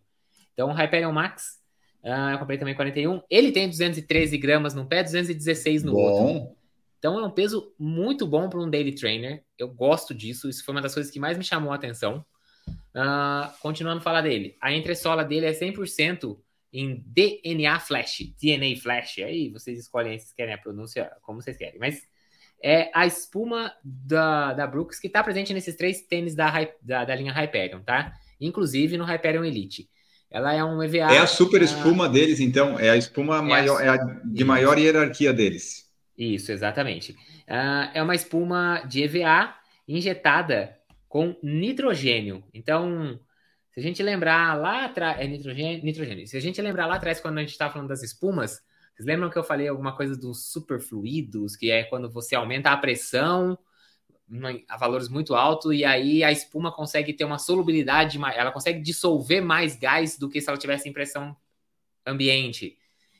Então 0.53 0.69
o 0.71 0.73
Hyperion 0.73 1.13
Max, 1.13 1.59
uh, 2.05 2.33
eu 2.33 2.39
comprei 2.39 2.59
também 2.59 2.75
41. 2.75 3.23
Ele 3.31 3.53
tem 3.53 3.69
213 3.69 4.37
gramas 4.37 4.75
no 4.75 4.87
pé, 4.87 5.03
216 5.03 5.85
no 5.85 5.93
bom. 5.93 5.99
outro. 5.99 6.57
Então 6.99 7.19
é 7.19 7.25
um 7.25 7.31
peso 7.31 7.73
muito 7.79 8.27
bom 8.27 8.49
para 8.49 8.61
um 8.61 8.69
daily 8.69 8.93
trainer. 8.93 9.45
Eu 9.57 9.69
gosto 9.69 10.13
disso. 10.13 10.49
Isso 10.49 10.65
foi 10.65 10.75
uma 10.75 10.83
das 10.83 10.93
coisas 10.93 11.13
que 11.13 11.21
mais 11.21 11.39
me 11.39 11.45
chamou 11.45 11.73
a 11.73 11.77
atenção. 11.77 12.25
Uh, 12.69 13.51
continuando 13.61 13.99
a 14.01 14.03
falar 14.03 14.21
dele. 14.21 14.57
A 14.61 14.73
entressola 14.73 15.25
dele 15.25 15.47
é 15.47 15.53
100% 15.53 16.37
em 16.73 17.03
DNA 17.07 17.81
Flash, 17.81 18.33
DNA 18.41 18.77
Flash, 18.81 19.19
aí 19.19 19.49
vocês 19.49 19.79
escolhem 19.79 20.19
se 20.19 20.35
querem 20.35 20.55
a 20.55 20.59
pronúncia 20.59 21.11
como 21.23 21.41
vocês 21.41 21.57
querem, 21.57 21.79
mas 21.79 22.07
é 22.63 22.91
a 22.93 23.07
espuma 23.07 23.73
da, 23.83 24.53
da 24.53 24.67
Brooks 24.67 24.99
que 24.99 25.07
está 25.07 25.23
presente 25.23 25.55
nesses 25.55 25.77
três 25.77 26.03
tênis 26.03 26.35
da, 26.35 26.53
da, 26.83 27.05
da, 27.05 27.15
linha 27.15 27.33
Hyperion, 27.33 27.81
tá? 27.81 28.13
Inclusive 28.41 28.97
no 28.97 29.05
Hyperion 29.05 29.45
Elite. 29.45 29.89
Ela 30.31 30.55
é 30.55 30.63
um 30.63 30.83
EVA. 30.83 31.15
É 31.15 31.19
a 31.19 31.27
super 31.27 31.63
espuma 31.63 32.07
uh, 32.07 32.13
deles, 32.13 32.41
então, 32.41 32.79
é 32.79 32.91
a 32.91 32.97
espuma 32.97 33.39
é 33.39 33.43
maior, 33.43 33.81
a, 33.81 33.85
é 33.85 33.89
a 33.89 33.97
de 34.25 34.45
maior 34.45 34.79
hierarquia 34.79 35.33
deles. 35.33 35.89
Isso, 36.17 36.53
exatamente. 36.53 37.13
Uh, 37.49 37.91
é 37.95 38.03
uma 38.03 38.15
espuma 38.15 38.83
de 38.87 39.05
EVA 39.05 39.55
injetada 39.87 40.77
com 41.09 41.35
nitrogênio. 41.43 42.45
Então, 42.53 43.19
se 43.79 43.87
a 43.87 43.89
gente 43.89 44.03
lembrar 44.03 44.59
lá 44.59 44.87
atrás, 44.87 45.21
é 45.21 45.27
nitrogênio, 45.27 45.85
nitrogênio. 45.85 46.27
Se 46.27 46.37
a 46.37 46.41
gente 46.41 46.61
lembrar 46.61 46.87
lá 46.87 46.97
atrás, 46.97 47.21
quando 47.21 47.39
a 47.39 47.41
gente 47.43 47.53
estava 47.53 47.73
falando 47.73 47.89
das 47.89 48.03
espumas, 48.03 48.61
vocês 48.95 49.07
lembram 49.07 49.31
que 49.31 49.39
eu 49.39 49.45
falei 49.45 49.69
alguma 49.69 49.95
coisa 49.95 50.17
dos 50.17 50.51
superfluidos, 50.51 51.55
que 51.55 51.71
é 51.71 51.85
quando 51.85 52.11
você 52.11 52.35
aumenta 52.35 52.71
a 52.71 52.77
pressão 52.77 53.57
a 54.69 54.77
valores 54.77 55.09
muito 55.09 55.35
altos 55.35 55.73
e 55.73 55.85
aí 55.85 56.23
a 56.23 56.31
espuma 56.31 56.71
consegue 56.71 57.13
ter 57.15 57.25
uma 57.25 57.39
solubilidade, 57.39 58.19
ela 58.35 58.53
consegue 58.53 58.81
dissolver 58.81 59.41
mais 59.41 59.77
gás 59.77 60.19
do 60.19 60.29
que 60.29 60.41
se 60.41 60.49
ela 60.51 60.59
tivesse 60.59 60.89
em 60.89 60.93
pressão 60.93 61.35
ambiente. 62.05 62.77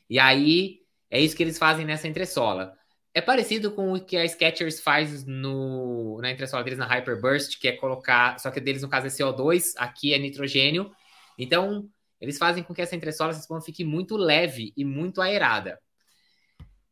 E 0.09 0.19
aí 0.19 0.81
é 1.09 1.19
isso 1.19 1.35
que 1.35 1.41
eles 1.41 1.57
fazem 1.57 1.85
nessa 1.85 2.07
entressola. 2.07 2.77
É 3.19 3.21
parecido 3.21 3.73
com 3.73 3.91
o 3.91 3.99
que 3.99 4.15
a 4.15 4.25
Skechers 4.25 4.79
faz 4.79 5.25
no, 5.25 6.21
na 6.21 6.31
entressola 6.31 6.63
deles 6.63 6.79
na 6.79 6.85
Hyperburst, 6.85 7.59
que 7.59 7.67
é 7.67 7.73
colocar, 7.73 8.39
só 8.39 8.49
que 8.49 8.61
deles 8.61 8.81
no 8.81 8.87
caso 8.87 9.07
é 9.07 9.09
CO2, 9.09 9.73
aqui 9.75 10.13
é 10.13 10.17
nitrogênio. 10.17 10.89
Então, 11.37 11.89
eles 12.21 12.37
fazem 12.37 12.63
com 12.63 12.73
que 12.73 12.81
essa 12.81 12.95
entressola 12.95 13.31
essa 13.31 13.41
espuma 13.41 13.59
fique 13.59 13.83
muito 13.83 14.15
leve 14.15 14.71
e 14.77 14.85
muito 14.85 15.21
aerada. 15.21 15.77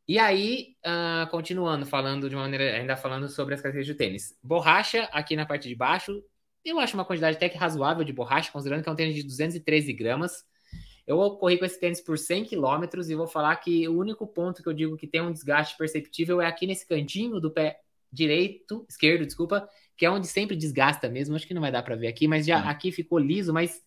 E 0.05 0.19
aí, 0.19 0.75
uh, 0.85 1.31
continuando, 1.31 1.85
falando 1.85 2.27
de 2.27 2.35
uma 2.35 2.41
maneira, 2.41 2.75
ainda 2.75 2.97
falando 2.97 3.29
sobre 3.29 3.53
as 3.53 3.61
características 3.61 3.95
do 3.95 3.97
tênis. 3.97 4.37
Borracha 4.43 5.03
aqui 5.13 5.33
na 5.33 5.45
parte 5.45 5.69
de 5.69 5.75
baixo, 5.75 6.21
eu 6.65 6.77
acho 6.77 6.93
uma 6.97 7.05
quantidade 7.05 7.37
até 7.37 7.47
que 7.47 7.57
razoável 7.57 8.03
de 8.03 8.11
borracha, 8.11 8.51
considerando 8.51 8.83
que 8.83 8.89
é 8.89 8.91
um 8.91 8.97
tênis 8.97 9.15
de 9.15 9.23
213 9.23 9.93
gramas. 9.93 10.43
Eu 11.07 11.17
corri 11.37 11.57
com 11.57 11.63
esse 11.65 11.79
tênis 11.79 12.01
por 12.01 12.17
100 12.17 12.43
km 12.45 12.83
e 13.09 13.15
vou 13.15 13.27
falar 13.27 13.55
que 13.55 13.87
o 13.87 13.97
único 13.97 14.27
ponto 14.27 14.61
que 14.61 14.67
eu 14.67 14.73
digo 14.73 14.97
que 14.97 15.07
tem 15.07 15.21
um 15.21 15.31
desgaste 15.31 15.77
perceptível 15.77 16.41
é 16.41 16.45
aqui 16.47 16.67
nesse 16.67 16.85
cantinho 16.85 17.39
do 17.39 17.49
pé 17.49 17.79
direito, 18.11 18.85
esquerdo, 18.89 19.25
desculpa, 19.25 19.69
que 19.95 20.05
é 20.05 20.11
onde 20.11 20.27
sempre 20.27 20.55
desgasta 20.55 21.07
mesmo. 21.09 21.35
Acho 21.35 21.47
que 21.47 21.53
não 21.53 21.61
vai 21.61 21.71
dar 21.71 21.81
para 21.81 21.95
ver 21.95 22.07
aqui, 22.07 22.27
mas 22.27 22.45
já 22.45 22.59
aqui 22.69 22.91
ficou 22.91 23.17
liso, 23.19 23.53
mas 23.53 23.81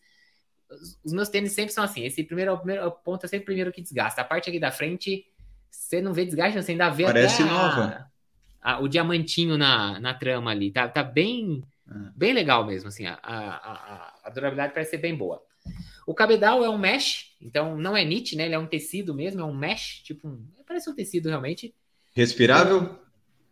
os 1.04 1.12
meus 1.12 1.28
tênis 1.28 1.52
sempre 1.52 1.72
são 1.74 1.84
assim. 1.84 2.04
Esse 2.04 2.24
primeiro, 2.24 2.52
o 2.54 2.58
primeiro 2.58 2.90
ponto 2.90 3.24
é 3.26 3.28
sempre 3.28 3.42
o 3.42 3.46
primeiro 3.46 3.72
que 3.72 3.82
desgasta. 3.82 4.22
A 4.22 4.24
parte 4.24 4.48
aqui 4.48 4.58
da 4.58 4.70
frente, 4.70 5.26
você 5.70 6.00
não 6.00 6.14
vê 6.14 6.24
desgaste, 6.24 6.60
você 6.62 6.72
ainda 6.72 6.88
vê 6.88 7.04
Parece 7.04 7.42
até 7.42 7.50
a- 7.50 7.54
nova. 7.54 8.10
a- 8.62 8.78
o 8.80 8.88
diamantinho 8.88 9.58
na, 9.58 10.00
na 10.00 10.14
trama 10.14 10.50
ali. 10.52 10.70
Tá, 10.70 10.88
tá 10.88 11.02
bem, 11.02 11.62
Ah. 11.86 12.12
bem 12.16 12.32
legal 12.32 12.64
mesmo, 12.64 12.88
assim. 12.88 13.04
A, 13.06 13.18
a- 13.22 14.14
a 14.24 14.30
durabilidade 14.30 14.72
parece 14.72 14.92
ser 14.92 14.98
bem 14.98 15.14
boa. 15.14 15.42
O 16.06 16.14
cabedal 16.14 16.64
é 16.64 16.68
um 16.68 16.78
mesh, 16.78 17.36
então 17.40 17.76
não 17.76 17.96
é 17.96 18.04
knit, 18.04 18.34
né? 18.34 18.46
Ele 18.46 18.54
é 18.54 18.58
um 18.58 18.66
tecido 18.66 19.14
mesmo, 19.14 19.40
é 19.40 19.44
um 19.44 19.54
mesh, 19.54 20.02
tipo 20.02 20.28
um, 20.28 20.46
parece 20.66 20.90
um 20.90 20.94
tecido 20.94 21.28
realmente. 21.28 21.74
Respirável? 22.12 22.98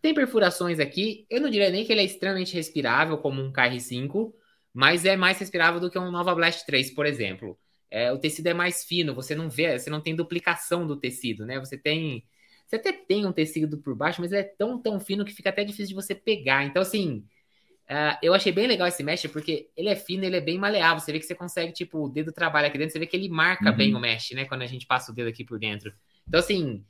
Tem 0.00 0.15
perfurações 0.15 0.79
aqui. 0.79 1.27
Eu 1.29 1.41
não 1.41 1.50
diria 1.50 1.71
nem 1.71 1.85
que 1.85 1.93
ele 1.93 2.00
é 2.00 2.05
extremamente 2.05 2.55
respirável, 2.55 3.19
como 3.19 3.43
um 3.43 3.53
KR5, 3.53 4.33
mas 4.73 5.05
é 5.05 5.17
mais 5.17 5.38
respirável 5.38 5.81
do 5.81 5.91
que 5.91 5.99
um 5.99 6.11
Nova 6.11 6.35
Blast 6.35 6.65
3, 6.67 6.91
por 6.93 7.07
exemplo. 7.07 7.59
É, 7.91 8.12
o 8.12 8.19
tecido 8.19 8.47
é 8.49 8.55
mais 8.55 8.85
fino, 8.85 9.15
você 9.15 9.35
não 9.35 9.49
vê, 9.49 9.79
você 9.79 9.88
não 9.91 10.00
tem 10.00 10.15
duplicação 10.15 10.87
do 10.87 10.97
tecido, 10.97 11.47
né? 11.47 11.59
Você 11.59 11.77
tem. 11.77 12.25
Você 12.67 12.77
até 12.77 12.93
tem 12.93 13.25
um 13.25 13.33
tecido 13.33 13.79
por 13.79 13.95
baixo, 13.95 14.21
mas 14.21 14.31
ele 14.31 14.43
é 14.43 14.45
tão, 14.45 14.81
tão 14.81 15.00
fino 15.00 15.25
que 15.25 15.33
fica 15.33 15.49
até 15.49 15.65
difícil 15.65 15.88
de 15.88 15.95
você 15.95 16.15
pegar. 16.15 16.65
Então, 16.65 16.83
assim, 16.83 17.25
ah, 17.88 18.18
eu 18.23 18.35
achei 18.35 18.52
bem 18.52 18.66
legal 18.66 18.87
esse 18.87 19.02
mesh, 19.02 19.26
porque 19.33 19.71
ele 19.76 19.88
é 19.88 19.97
fino, 19.97 20.25
ele 20.25 20.37
é 20.37 20.40
bem 20.40 20.59
maleável. 20.59 21.00
Você 21.00 21.11
vê 21.12 21.18
que 21.18 21.25
você 21.26 21.35
consegue, 21.35 21.73
tipo, 21.73 22.04
o 22.04 22.09
dedo 22.09 22.33
trabalha 22.33 22.68
aqui 22.68 22.76
dentro, 22.78 22.92
você 22.92 22.99
vê 22.99 23.07
que 23.07 23.16
ele 23.16 23.28
marca 23.28 23.71
Uhum. 23.71 23.76
bem 23.76 23.95
o 23.95 24.00
mesh, 24.00 24.33
né? 24.33 24.45
Quando 24.45 24.62
a 24.62 24.66
gente 24.66 24.87
passa 24.87 25.11
o 25.11 25.14
dedo 25.14 25.28
aqui 25.28 25.45
por 25.45 25.59
dentro. 25.59 25.92
Então, 26.26 26.38
assim, 26.40 26.85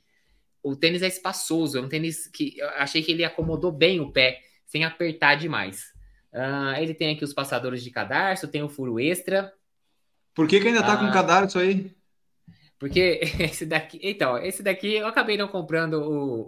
o 0.61 0.75
tênis 0.75 1.01
é 1.01 1.07
espaçoso, 1.07 1.77
é 1.77 1.81
um 1.81 1.87
tênis 1.87 2.27
que 2.27 2.57
eu 2.57 2.67
achei 2.71 3.01
que 3.01 3.11
ele 3.13 3.23
acomodou 3.23 3.71
bem 3.71 3.99
o 4.01 4.11
pé, 4.11 4.41
sem 4.65 4.83
apertar 4.83 5.35
demais. 5.35 5.85
Ah, 6.33 6.75
ele 6.81 6.93
tem 6.93 7.15
aqui 7.15 7.23
os 7.23 7.33
passadores 7.33 7.81
de 7.83 7.89
cadarço, 7.91 8.47
tem 8.47 8.61
o 8.61 8.69
furo 8.69 8.99
extra, 8.99 9.53
Por 10.35 10.47
que, 10.47 10.59
que 10.59 10.67
ainda 10.67 10.83
tá 10.83 10.93
Ah. 10.93 10.97
com 10.97 11.11
cadarço 11.11 11.59
aí? 11.59 11.91
porque 12.77 13.19
esse 13.39 13.65
daqui. 13.65 13.99
Então, 14.01 14.37
esse 14.37 14.61
daqui 14.63 14.93
eu 14.95 15.07
acabei 15.07 15.35
não 15.37 15.47
comprando 15.47 15.95
o, 15.95 16.41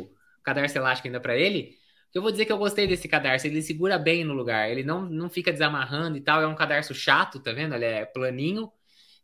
o 0.00 0.10
cadarço 0.42 0.76
elástico 0.78 1.06
ainda 1.08 1.20
para 1.20 1.36
ele. 1.36 1.76
Eu 2.14 2.22
vou 2.22 2.30
dizer 2.30 2.46
que 2.46 2.52
eu 2.52 2.58
gostei 2.58 2.86
desse 2.86 3.06
cadarço, 3.08 3.46
ele 3.46 3.60
segura 3.62 3.98
bem 3.98 4.24
no 4.24 4.32
lugar, 4.32 4.70
ele 4.70 4.82
não, 4.82 5.02
não 5.02 5.28
fica 5.28 5.52
desamarrando 5.52 6.16
e 6.16 6.20
tal. 6.20 6.40
É 6.42 6.46
um 6.46 6.54
cadarço 6.54 6.94
chato, 6.94 7.38
tá 7.40 7.52
vendo? 7.52 7.74
Ele 7.74 7.84
é 7.84 8.04
planinho. 8.06 8.72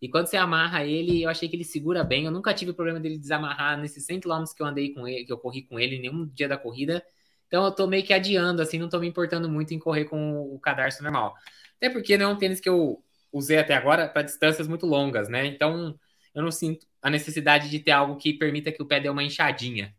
E 0.02 0.08
quando 0.08 0.26
você 0.26 0.36
amarra 0.36 0.84
ele, 0.84 1.22
eu 1.22 1.30
achei 1.30 1.48
que 1.48 1.56
ele 1.56 1.64
segura 1.64 2.04
bem. 2.04 2.26
Eu 2.26 2.30
nunca 2.30 2.52
tive 2.52 2.72
problema 2.74 3.00
dele 3.00 3.18
desamarrar 3.18 3.78
nesses 3.78 4.04
100 4.04 4.20
km 4.20 4.44
que 4.54 4.62
eu 4.62 4.66
andei 4.66 4.92
com 4.92 5.08
ele, 5.08 5.24
que 5.24 5.32
eu 5.32 5.38
corri 5.38 5.62
com 5.62 5.80
ele, 5.80 5.98
nenhum 5.98 6.26
dia 6.26 6.46
da 6.48 6.58
corrida. 6.58 7.02
Então 7.46 7.64
eu 7.64 7.72
tô 7.72 7.86
meio 7.86 8.04
que 8.04 8.12
adiando, 8.12 8.60
assim, 8.60 8.78
não 8.78 8.88
tô 8.88 8.98
me 8.98 9.08
importando 9.08 9.48
muito 9.48 9.72
em 9.72 9.78
correr 9.78 10.04
com 10.04 10.54
o 10.54 10.58
cadarço 10.60 11.02
normal. 11.02 11.34
Até 11.76 11.88
porque 11.90 12.18
não 12.18 12.30
é 12.30 12.34
um 12.34 12.36
tênis 12.38 12.60
que 12.60 12.68
eu 12.68 13.02
usei 13.32 13.58
até 13.58 13.74
agora 13.74 14.08
para 14.08 14.22
distâncias 14.22 14.68
muito 14.68 14.86
longas, 14.86 15.28
né? 15.28 15.46
Então 15.46 15.98
eu 16.34 16.42
não 16.42 16.50
sinto 16.50 16.86
a 17.00 17.10
necessidade 17.10 17.70
de 17.70 17.78
ter 17.78 17.92
algo 17.92 18.16
que 18.16 18.34
permita 18.34 18.72
que 18.72 18.82
o 18.82 18.86
pé 18.86 19.00
dê 19.00 19.08
uma 19.08 19.22
inchadinha. 19.22 19.94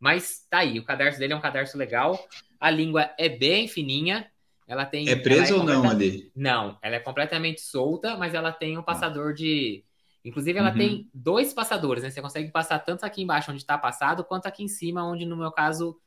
Mas 0.00 0.46
tá 0.50 0.58
aí, 0.58 0.78
o 0.78 0.84
cadarço 0.84 1.18
dele 1.18 1.32
é 1.32 1.36
um 1.36 1.40
cadarço 1.40 1.76
legal. 1.78 2.26
A 2.60 2.70
língua 2.70 3.10
é 3.18 3.28
bem 3.28 3.68
fininha. 3.68 4.30
Ela 4.66 4.84
tem. 4.86 5.08
É 5.08 5.16
preso 5.16 5.54
ela 5.54 5.60
ou 5.60 5.64
não 5.64 5.88
ali? 5.90 6.30
Não, 6.34 6.78
ela 6.82 6.96
é 6.96 7.00
completamente 7.00 7.60
solta, 7.60 8.16
mas 8.16 8.34
ela 8.34 8.50
tem 8.52 8.76
um 8.78 8.82
passador 8.82 9.32
de. 9.34 9.84
Inclusive, 10.24 10.58
ela 10.58 10.70
Uhum. 10.70 10.76
tem 10.78 11.10
dois 11.12 11.52
passadores, 11.52 12.02
né? 12.02 12.10
Você 12.10 12.22
consegue 12.22 12.50
passar 12.50 12.78
tanto 12.78 13.04
aqui 13.04 13.22
embaixo 13.22 13.50
onde 13.50 13.60
está 13.60 13.76
passado, 13.76 14.24
quanto 14.24 14.46
aqui 14.46 14.62
em 14.64 14.68
cima, 14.68 15.04
onde 15.04 15.26
no 15.26 15.36
meu 15.36 15.52
caso 15.52 16.00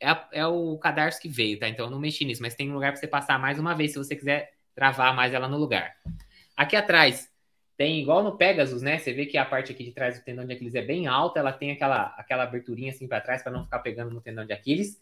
é, 0.00 0.08
a- 0.08 0.28
é 0.32 0.46
o 0.46 0.78
cadarço 0.78 1.20
que 1.20 1.28
veio, 1.28 1.58
tá? 1.58 1.68
Então 1.68 1.86
eu 1.86 1.90
não 1.90 1.98
mexi 1.98 2.24
nisso, 2.24 2.40
mas 2.42 2.54
tem 2.54 2.70
um 2.70 2.74
lugar 2.74 2.92
para 2.92 3.00
você 3.00 3.08
passar 3.08 3.38
mais 3.38 3.58
uma 3.58 3.74
vez 3.74 3.92
se 3.92 3.98
você 3.98 4.14
quiser 4.14 4.52
travar 4.74 5.14
mais 5.14 5.32
ela 5.34 5.48
no 5.48 5.56
lugar. 5.56 5.92
Aqui 6.56 6.76
atrás 6.76 7.28
tem 7.76 8.00
igual 8.00 8.22
no 8.22 8.36
Pegasus, 8.36 8.82
né? 8.82 8.98
Você 8.98 9.12
vê 9.12 9.26
que 9.26 9.36
a 9.36 9.44
parte 9.44 9.72
aqui 9.72 9.84
de 9.84 9.92
trás 9.92 10.18
do 10.18 10.24
tendão 10.24 10.46
de 10.46 10.52
Aquiles 10.52 10.74
é 10.74 10.82
bem 10.82 11.06
alta, 11.06 11.40
ela 11.40 11.52
tem 11.52 11.72
aquela, 11.72 12.14
aquela 12.16 12.44
aberturinha 12.44 12.90
assim 12.90 13.08
para 13.08 13.20
trás 13.20 13.42
para 13.42 13.52
não 13.52 13.64
ficar 13.64 13.80
pegando 13.80 14.12
no 14.12 14.20
tendão 14.20 14.44
de 14.44 14.52
Aquiles. 14.52 15.00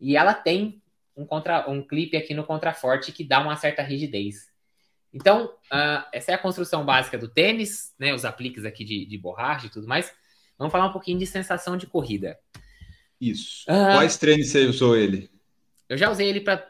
E 0.00 0.16
ela 0.16 0.32
tem 0.32 0.82
um, 1.16 1.26
contra, 1.26 1.68
um 1.70 1.82
clipe 1.82 2.16
aqui 2.16 2.34
no 2.34 2.44
contraforte 2.44 3.12
que 3.12 3.24
dá 3.24 3.40
uma 3.40 3.56
certa 3.56 3.82
rigidez. 3.82 4.50
Então, 5.12 5.52
ah, 5.70 6.08
essa 6.12 6.32
é 6.32 6.34
a 6.34 6.38
construção 6.38 6.84
básica 6.84 7.18
do 7.18 7.28
tênis, 7.28 7.94
né? 7.98 8.14
Os 8.14 8.24
apliques 8.24 8.64
aqui 8.64 8.84
de, 8.84 9.06
de 9.06 9.18
borracha 9.18 9.66
e 9.66 9.70
tudo 9.70 9.86
mais. 9.86 10.12
Vamos 10.58 10.72
falar 10.72 10.86
um 10.86 10.92
pouquinho 10.92 11.18
de 11.18 11.26
sensação 11.26 11.76
de 11.76 11.86
corrida. 11.86 12.38
Isso. 13.20 13.64
Ah. 13.68 13.94
Quais 13.94 14.16
treinos 14.16 14.48
você 14.48 14.64
usou 14.66 14.96
ele? 14.96 15.30
Eu 15.88 15.96
já 15.96 16.10
usei 16.10 16.28
ele 16.28 16.40
para 16.40 16.66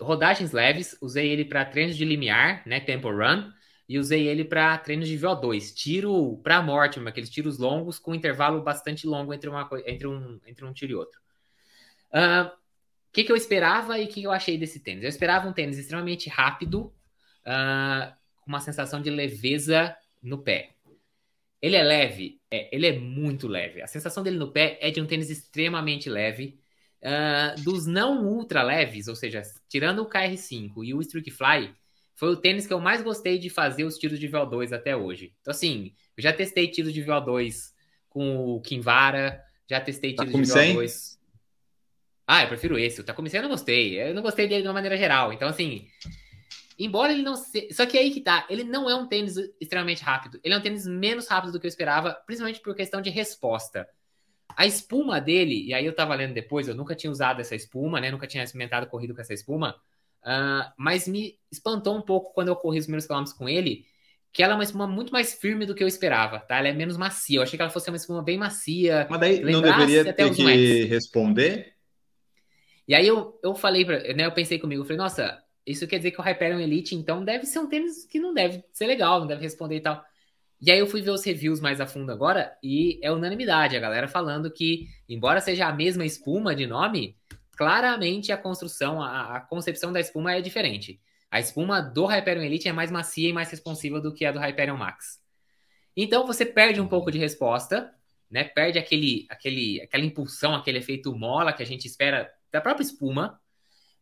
rodagens 0.00 0.52
leves, 0.52 0.96
usei 1.00 1.28
ele 1.28 1.44
para 1.44 1.64
treinos 1.64 1.96
de 1.96 2.04
limiar, 2.04 2.66
né, 2.66 2.80
tempo 2.80 3.10
run, 3.10 3.50
e 3.90 3.98
usei 3.98 4.28
ele 4.28 4.44
para 4.44 4.78
treinos 4.78 5.08
de 5.08 5.18
VO2, 5.18 5.74
tiro 5.74 6.36
para 6.44 6.62
morte, 6.62 7.00
aqueles 7.00 7.28
tiros 7.28 7.58
longos 7.58 7.98
com 7.98 8.14
intervalo 8.14 8.62
bastante 8.62 9.04
longo 9.04 9.34
entre, 9.34 9.50
uma, 9.50 9.68
entre, 9.84 10.06
um, 10.06 10.38
entre 10.46 10.64
um 10.64 10.72
tiro 10.72 10.92
e 10.92 10.94
outro. 10.94 11.20
O 12.12 13.12
que, 13.12 13.24
que 13.24 13.32
eu 13.32 13.36
esperava 13.36 13.98
e 13.98 14.04
o 14.04 14.06
que, 14.06 14.20
que 14.20 14.22
eu 14.22 14.30
achei 14.30 14.56
desse 14.56 14.78
tênis? 14.78 15.02
Eu 15.02 15.08
esperava 15.08 15.48
um 15.48 15.52
tênis 15.52 15.76
extremamente 15.76 16.28
rápido, 16.28 16.94
ah, 17.44 18.16
com 18.36 18.50
uma 18.50 18.60
sensação 18.60 19.02
de 19.02 19.10
leveza 19.10 19.96
no 20.22 20.38
pé. 20.38 20.76
Ele 21.60 21.74
é 21.74 21.82
leve? 21.82 22.40
É, 22.48 22.72
ele 22.72 22.86
é 22.86 22.96
muito 22.96 23.48
leve. 23.48 23.82
A 23.82 23.88
sensação 23.88 24.22
dele 24.22 24.38
no 24.38 24.52
pé 24.52 24.78
é 24.80 24.92
de 24.92 25.00
um 25.00 25.06
tênis 25.06 25.30
extremamente 25.30 26.08
leve. 26.08 26.60
Ah, 27.02 27.56
dos 27.58 27.88
não 27.88 28.24
ultra 28.24 28.62
leves, 28.62 29.08
ou 29.08 29.16
seja, 29.16 29.42
tirando 29.68 30.02
o 30.02 30.08
KR5 30.08 30.84
e 30.84 30.94
o 30.94 31.00
Streak 31.00 31.28
Fly, 31.32 31.74
foi 32.20 32.28
o 32.28 32.36
tênis 32.36 32.66
que 32.66 32.72
eu 32.74 32.78
mais 32.78 33.00
gostei 33.00 33.38
de 33.38 33.48
fazer 33.48 33.82
os 33.84 33.96
tiros 33.96 34.20
de 34.20 34.28
VO2 34.28 34.74
até 34.74 34.94
hoje. 34.94 35.32
Então, 35.40 35.50
assim, 35.50 35.94
eu 36.14 36.22
já 36.22 36.30
testei 36.30 36.68
tiros 36.68 36.92
de 36.92 37.02
VO2 37.02 37.72
com 38.10 38.44
o 38.44 38.60
Kinvara, 38.60 39.42
já 39.66 39.80
testei 39.80 40.10
tiros 40.10 40.26
Takumi 40.26 40.44
de 40.44 40.52
100? 40.52 40.76
VO2. 40.76 41.18
Ah, 42.26 42.42
eu 42.42 42.48
prefiro 42.48 42.78
esse. 42.78 43.00
O 43.00 43.04
Takumi 43.04 43.30
100 43.30 43.38
eu 43.38 43.42
não 43.44 43.50
gostei. 43.50 44.02
Eu 44.02 44.14
não 44.14 44.20
gostei 44.20 44.46
dele 44.46 44.60
de 44.60 44.68
uma 44.68 44.74
maneira 44.74 44.98
geral. 44.98 45.32
Então, 45.32 45.48
assim, 45.48 45.88
embora 46.78 47.10
ele 47.10 47.22
não 47.22 47.36
seja. 47.36 47.68
Só 47.72 47.86
que 47.86 47.96
aí 47.96 48.10
que 48.10 48.20
tá, 48.20 48.46
ele 48.50 48.64
não 48.64 48.90
é 48.90 48.94
um 48.94 49.06
tênis 49.06 49.36
extremamente 49.58 50.02
rápido. 50.02 50.38
Ele 50.44 50.52
é 50.52 50.58
um 50.58 50.62
tênis 50.62 50.86
menos 50.86 51.26
rápido 51.26 51.52
do 51.52 51.58
que 51.58 51.64
eu 51.64 51.70
esperava, 51.70 52.12
principalmente 52.26 52.60
por 52.60 52.74
questão 52.74 53.00
de 53.00 53.08
resposta. 53.08 53.88
A 54.54 54.66
espuma 54.66 55.22
dele, 55.22 55.64
e 55.64 55.72
aí 55.72 55.86
eu 55.86 55.94
tava 55.94 56.14
lendo 56.14 56.34
depois, 56.34 56.68
eu 56.68 56.74
nunca 56.74 56.94
tinha 56.94 57.10
usado 57.10 57.40
essa 57.40 57.54
espuma, 57.54 57.98
né? 57.98 58.10
Nunca 58.10 58.26
tinha 58.26 58.44
experimentado 58.44 58.86
corrido 58.88 59.14
com 59.14 59.22
essa 59.22 59.32
espuma. 59.32 59.74
Ah, 60.24 60.72
mas 60.76 61.08
me 61.08 61.38
espantou 61.50 61.96
um 61.96 62.02
pouco 62.02 62.32
quando 62.32 62.48
eu 62.48 62.56
corri 62.56 62.78
os 62.78 62.84
primeiros 62.84 63.06
quilômetros 63.06 63.36
com 63.36 63.48
ele, 63.48 63.84
que 64.32 64.42
ela 64.42 64.52
é 64.52 64.56
uma 64.56 64.64
espuma 64.64 64.86
muito 64.86 65.12
mais 65.12 65.34
firme 65.34 65.66
do 65.66 65.74
que 65.74 65.82
eu 65.82 65.88
esperava, 65.88 66.38
tá? 66.38 66.58
Ela 66.58 66.68
é 66.68 66.72
menos 66.72 66.96
macia. 66.96 67.38
Eu 67.38 67.42
achei 67.42 67.56
que 67.56 67.62
ela 67.62 67.70
fosse 67.70 67.90
uma 67.90 67.96
espuma 67.96 68.22
bem 68.22 68.38
macia. 68.38 69.06
Mas 69.10 69.20
daí 69.20 69.40
não 69.40 69.60
deveria 69.60 70.12
ter 70.12 70.30
que 70.34 70.84
responder? 70.84 71.74
E 72.86 72.94
aí 72.94 73.06
eu, 73.06 73.38
eu 73.42 73.54
falei, 73.54 73.84
pra, 73.84 73.98
né? 74.14 74.26
Eu 74.26 74.32
pensei 74.32 74.58
comigo, 74.58 74.82
eu 74.82 74.84
falei, 74.84 74.98
nossa, 74.98 75.40
isso 75.66 75.86
quer 75.86 75.98
dizer 75.98 76.10
que 76.10 76.20
o 76.20 76.24
Hyperion 76.24 76.58
Elite, 76.58 76.94
então, 76.94 77.24
deve 77.24 77.46
ser 77.46 77.58
um 77.58 77.68
tênis 77.68 78.04
que 78.04 78.18
não 78.18 78.34
deve 78.34 78.64
ser 78.72 78.86
legal, 78.86 79.20
não 79.20 79.26
deve 79.26 79.42
responder 79.42 79.76
e 79.76 79.80
tal. 79.80 80.04
E 80.60 80.70
aí 80.70 80.78
eu 80.78 80.86
fui 80.86 81.00
ver 81.00 81.10
os 81.10 81.24
reviews 81.24 81.60
mais 81.60 81.80
a 81.80 81.86
fundo 81.86 82.12
agora, 82.12 82.52
e 82.62 82.98
é 83.02 83.10
unanimidade, 83.10 83.76
a 83.76 83.80
galera 83.80 84.06
falando 84.06 84.50
que, 84.50 84.88
embora 85.08 85.40
seja 85.40 85.66
a 85.66 85.72
mesma 85.72 86.04
espuma 86.04 86.54
de 86.54 86.66
nome, 86.66 87.16
claramente 87.60 88.32
a 88.32 88.38
construção, 88.38 89.02
a, 89.02 89.36
a 89.36 89.40
concepção 89.40 89.92
da 89.92 90.00
espuma 90.00 90.32
é 90.32 90.40
diferente. 90.40 90.98
A 91.30 91.38
espuma 91.40 91.82
do 91.82 92.06
Hyperion 92.06 92.42
Elite 92.42 92.68
é 92.68 92.72
mais 92.72 92.90
macia 92.90 93.28
e 93.28 93.34
mais 93.34 93.50
responsiva 93.50 94.00
do 94.00 94.14
que 94.14 94.24
a 94.24 94.32
do 94.32 94.38
Hyperion 94.38 94.78
Max. 94.78 95.20
Então 95.94 96.26
você 96.26 96.46
perde 96.46 96.80
um 96.80 96.88
pouco 96.88 97.10
de 97.10 97.18
resposta, 97.18 97.92
né? 98.30 98.44
Perde 98.44 98.78
aquele, 98.78 99.26
aquele, 99.28 99.78
aquela 99.82 100.02
impulsão, 100.02 100.54
aquele 100.54 100.78
efeito 100.78 101.14
mola 101.14 101.52
que 101.52 101.62
a 101.62 101.66
gente 101.66 101.84
espera 101.84 102.30
da 102.50 102.62
própria 102.62 102.82
espuma. 102.82 103.38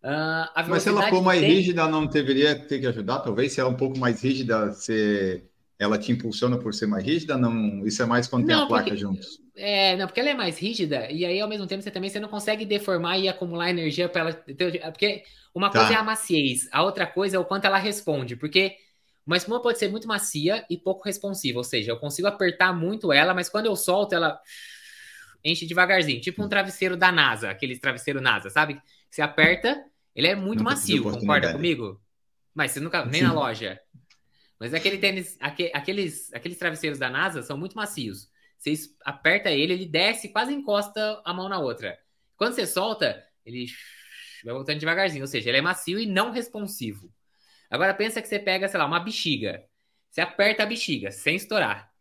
A 0.01 0.65
Mas 0.69 0.85
se 0.85 0.91
ela 0.91 1.09
for 1.09 1.21
mais 1.21 1.41
tem- 1.41 1.51
rígida, 1.51 1.89
não 1.89 2.07
deveria 2.07 2.55
ter 2.65 2.79
que 2.79 2.87
ajudar? 2.87 3.19
Talvez 3.19 3.53
se 3.53 3.59
ela 3.59 3.71
é 3.71 3.73
um 3.73 3.77
pouco 3.77 3.99
mais 3.99 4.23
rígida, 4.23 4.67
você... 4.67 5.43
ela 5.79 5.97
te 5.99 6.11
impulsiona 6.13 6.59
por 6.59 6.75
ser 6.75 6.87
mais 6.87 7.05
rígida? 7.05 7.37
Não, 7.39 7.87
isso 7.87 8.03
é 8.03 8.07
mais 8.07 8.27
quando 8.27 8.47
tem 8.47 8.57
Não, 8.57 8.65
a 8.65 8.67
placa 8.67 8.85
porque- 8.85 8.97
juntos. 9.01 9.41
É, 9.55 9.97
não, 9.97 10.07
porque 10.07 10.21
ela 10.21 10.31
é 10.31 10.35
mais 10.35 10.57
rígida 10.59 11.11
e 11.11 11.25
aí 11.25 11.41
ao 11.41 11.49
mesmo 11.49 11.67
tempo 11.67 11.83
você 11.83 11.91
também 11.91 12.09
você 12.09 12.21
não 12.21 12.29
consegue 12.29 12.65
deformar 12.65 13.19
e 13.19 13.29
acumular 13.29 13.71
energia 13.71 14.09
para 14.09 14.21
ela. 14.21 14.33
Porque 14.93 15.25
uma 15.55 15.69
Tá. 15.71 15.81
coisa 15.81 15.95
é 15.95 15.97
a 15.97 16.03
maciez, 16.05 16.69
a 16.73 16.83
outra 16.83 17.07
coisa 17.07 17.37
é 17.37 17.41
o 17.41 17.45
quanto 17.45 17.65
ela 17.65 17.79
responde. 17.79 18.37
Porque 18.37 18.77
uma 19.27 19.37
espuma 19.37 19.61
pode 19.61 19.79
ser 19.79 19.89
muito 19.91 20.07
macia 20.09 20.65
e 20.71 20.77
pouco 20.77 21.05
responsiva, 21.05 21.59
ou 21.59 21.65
seja, 21.65 21.91
eu 21.93 21.97
consigo 21.99 22.27
apertar 22.29 22.73
muito 22.73 23.13
ela, 23.13 23.35
mas 23.35 23.49
quando 23.49 23.67
eu 23.67 23.75
solto 23.77 24.15
ela 24.15 24.41
enche 25.45 25.67
devagarzinho, 25.67 26.21
tipo 26.21 26.43
um 26.43 26.49
travesseiro 26.49 26.97
da 26.97 27.11
NASA, 27.13 27.51
aqueles 27.51 27.79
travesseiro 27.79 28.21
NASA, 28.21 28.51
sabe? 28.51 28.81
Você 29.11 29.23
aperta, 29.23 29.85
ele 30.15 30.27
é 30.29 30.35
muito 30.35 30.61
Nunca 30.61 30.71
macio, 30.71 31.03
concorda 31.03 31.53
comigo? 31.53 32.01
Mas 32.55 32.73
você 32.73 32.81
nunca 32.81 33.05
nem 33.05 33.21
Sim. 33.21 33.27
na 33.27 33.33
loja. 33.33 33.81
Mas 34.59 34.75
aquele 34.75 34.99
tênis, 34.99 35.37
aque- 35.41 35.71
aqueles, 35.75 36.33
aqueles 36.33 36.59
travesseiros 36.59 36.99
da 36.99 37.09
NASA 37.09 37.43
são 37.43 37.57
muito 37.57 37.77
macios. 37.77 38.29
Você 38.59 38.75
aperta 39.05 39.51
ele, 39.51 39.73
ele 39.73 39.87
desce, 39.87 40.31
quase 40.31 40.53
encosta 40.53 41.23
a 41.25 41.33
mão 41.33 41.49
na 41.49 41.59
outra. 41.59 41.99
Quando 42.37 42.55
você 42.55 42.67
solta, 42.67 43.25
ele 43.45 43.67
vai 44.45 44.55
voltando 44.55 44.79
devagarzinho, 44.81 45.23
ou 45.23 45.29
seja, 45.29 45.49
ele 45.49 45.59
é 45.59 45.63
macio 45.63 45.99
e 45.99 46.07
não 46.07 46.31
responsivo. 46.33 47.13
Agora 47.71 47.95
pensa 47.95 48.21
que 48.23 48.29
você 48.29 48.39
pega, 48.39 48.69
sei 48.69 48.79
lá, 48.79 48.87
uma 48.87 49.01
bexiga. 49.01 49.65
Você 50.11 50.21
aperta 50.21 50.63
a 50.63 50.67
bexiga 50.67 51.11
sem 51.13 51.37
estourar. 51.37 51.93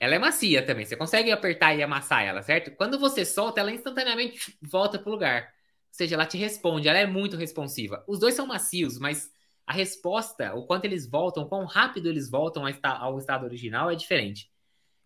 Ela 0.00 0.14
é 0.14 0.18
macia 0.18 0.64
também. 0.64 0.86
Você 0.86 0.96
consegue 0.96 1.30
apertar 1.30 1.74
e 1.74 1.82
amassar 1.82 2.22
ela, 2.24 2.42
certo? 2.42 2.70
Quando 2.72 2.98
você 2.98 3.24
solta, 3.24 3.60
ela 3.60 3.72
instantaneamente 3.72 4.56
volta 4.62 4.98
pro 4.98 5.10
lugar. 5.10 5.42
Ou 5.42 5.94
seja, 5.94 6.14
ela 6.14 6.26
te 6.26 6.38
responde, 6.38 6.88
ela 6.88 6.98
é 6.98 7.06
muito 7.06 7.36
responsiva. 7.36 8.04
Os 8.06 8.18
dois 8.20 8.34
são 8.34 8.46
macios, 8.46 8.98
mas 8.98 9.30
a 9.68 9.72
resposta, 9.74 10.54
o 10.54 10.64
quanto 10.64 10.86
eles 10.86 11.06
voltam, 11.06 11.46
quão 11.46 11.66
rápido 11.66 12.08
eles 12.08 12.30
voltam 12.30 12.64
ao 12.82 13.18
estado 13.18 13.44
original 13.44 13.90
é 13.90 13.94
diferente. 13.94 14.50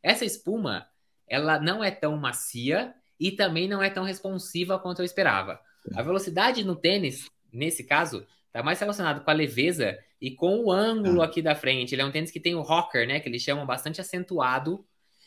Essa 0.01 0.25
espuma, 0.25 0.87
ela 1.27 1.59
não 1.59 1.83
é 1.83 1.91
tão 1.91 2.17
macia 2.17 2.95
e 3.19 3.33
também 3.33 3.67
não 3.67 3.83
é 3.83 3.91
tão 3.91 4.05
responsiva 4.05 4.79
quanto 4.79 5.01
eu 5.01 5.05
esperava. 5.05 5.61
A 5.97 6.03
velocidade 6.03 6.63
no 6.63 6.77
tênis, 6.77 7.29
nesse 7.53 7.83
caso, 7.83 8.25
está 8.47 8.63
mais 8.63 8.79
relacionado 8.79 9.25
com 9.25 9.31
a 9.33 9.35
leveza 9.35 9.99
e 10.21 10.31
com 10.31 10.61
o 10.61 10.71
ângulo 10.71 11.23
ah. 11.23 11.25
aqui 11.25 11.43
da 11.43 11.57
frente. 11.57 11.97
Ele 11.97 12.03
é 12.03 12.05
um 12.05 12.13
tênis 12.13 12.31
que 12.31 12.39
tem 12.39 12.55
o 12.55 12.63
rocker, 12.63 13.05
né? 13.05 13.19
Que 13.19 13.29
eles 13.29 13.43
chamam 13.43 13.67
bastante 13.67 14.01
acentuado. 14.01 14.87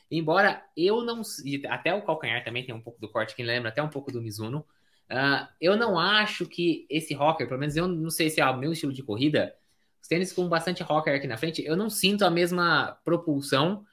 Embora 0.09 0.63
eu 0.77 1.03
não. 1.03 1.23
Até 1.67 1.93
o 1.93 2.03
calcanhar 2.03 2.41
também 2.41 2.65
tem 2.65 2.73
um 2.73 2.79
pouco 2.79 3.01
do 3.01 3.09
corte, 3.09 3.35
que 3.35 3.43
lembra 3.43 3.67
até 3.67 3.83
um 3.83 3.89
pouco 3.89 4.13
do 4.13 4.21
Mizuno. 4.21 4.65
Uh, 5.11 5.47
eu 5.61 5.77
não 5.77 5.99
acho 5.99 6.47
que 6.47 6.87
esse 6.89 7.13
rocker, 7.13 7.47
pelo 7.47 7.59
menos 7.59 7.75
eu 7.75 7.87
não 7.87 8.09
sei 8.09 8.29
se 8.29 8.41
é 8.41 8.45
o 8.45 8.57
meu 8.57 8.71
estilo 8.71 8.91
de 8.91 9.03
corrida, 9.03 9.55
os 10.01 10.07
tênis 10.07 10.33
com 10.33 10.47
bastante 10.47 10.83
rocker 10.83 11.15
aqui 11.15 11.27
na 11.27 11.37
frente, 11.37 11.63
eu 11.63 11.75
não 11.75 11.89
sinto 11.89 12.25
a 12.25 12.31
mesma 12.31 12.97
propulsão 13.03 13.85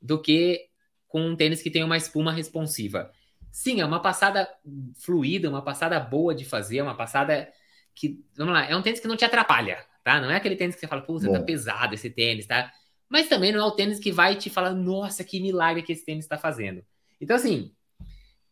do 0.00 0.20
que 0.20 0.66
com 1.06 1.22
um 1.22 1.36
tênis 1.36 1.62
que 1.62 1.70
tem 1.70 1.82
uma 1.82 1.96
espuma 1.96 2.32
responsiva. 2.32 3.10
Sim, 3.50 3.80
é 3.80 3.84
uma 3.84 4.00
passada 4.00 4.48
fluida, 4.98 5.48
uma 5.48 5.62
passada 5.62 5.98
boa 5.98 6.34
de 6.34 6.44
fazer, 6.44 6.82
uma 6.82 6.94
passada 6.94 7.50
que, 7.94 8.22
vamos 8.36 8.52
lá, 8.52 8.64
é 8.64 8.76
um 8.76 8.82
tênis 8.82 9.00
que 9.00 9.08
não 9.08 9.16
te 9.16 9.24
atrapalha, 9.24 9.84
tá? 10.04 10.20
Não 10.20 10.30
é 10.30 10.36
aquele 10.36 10.54
tênis 10.54 10.74
que 10.74 10.80
você 10.80 10.86
fala, 10.86 11.02
pô, 11.02 11.18
você 11.18 11.30
tá 11.30 11.40
pesado 11.40 11.94
esse 11.94 12.10
tênis, 12.10 12.46
tá? 12.46 12.70
Mas 13.08 13.28
também 13.28 13.52
não 13.52 13.60
é 13.60 13.64
o 13.64 13.72
tênis 13.72 13.98
que 13.98 14.12
vai 14.12 14.36
te 14.36 14.50
falar, 14.50 14.74
nossa, 14.74 15.24
que 15.24 15.40
milagre 15.40 15.82
que 15.82 15.92
esse 15.92 16.04
tênis 16.04 16.24
está 16.26 16.36
fazendo. 16.36 16.84
Então, 17.20 17.34
assim, 17.34 17.74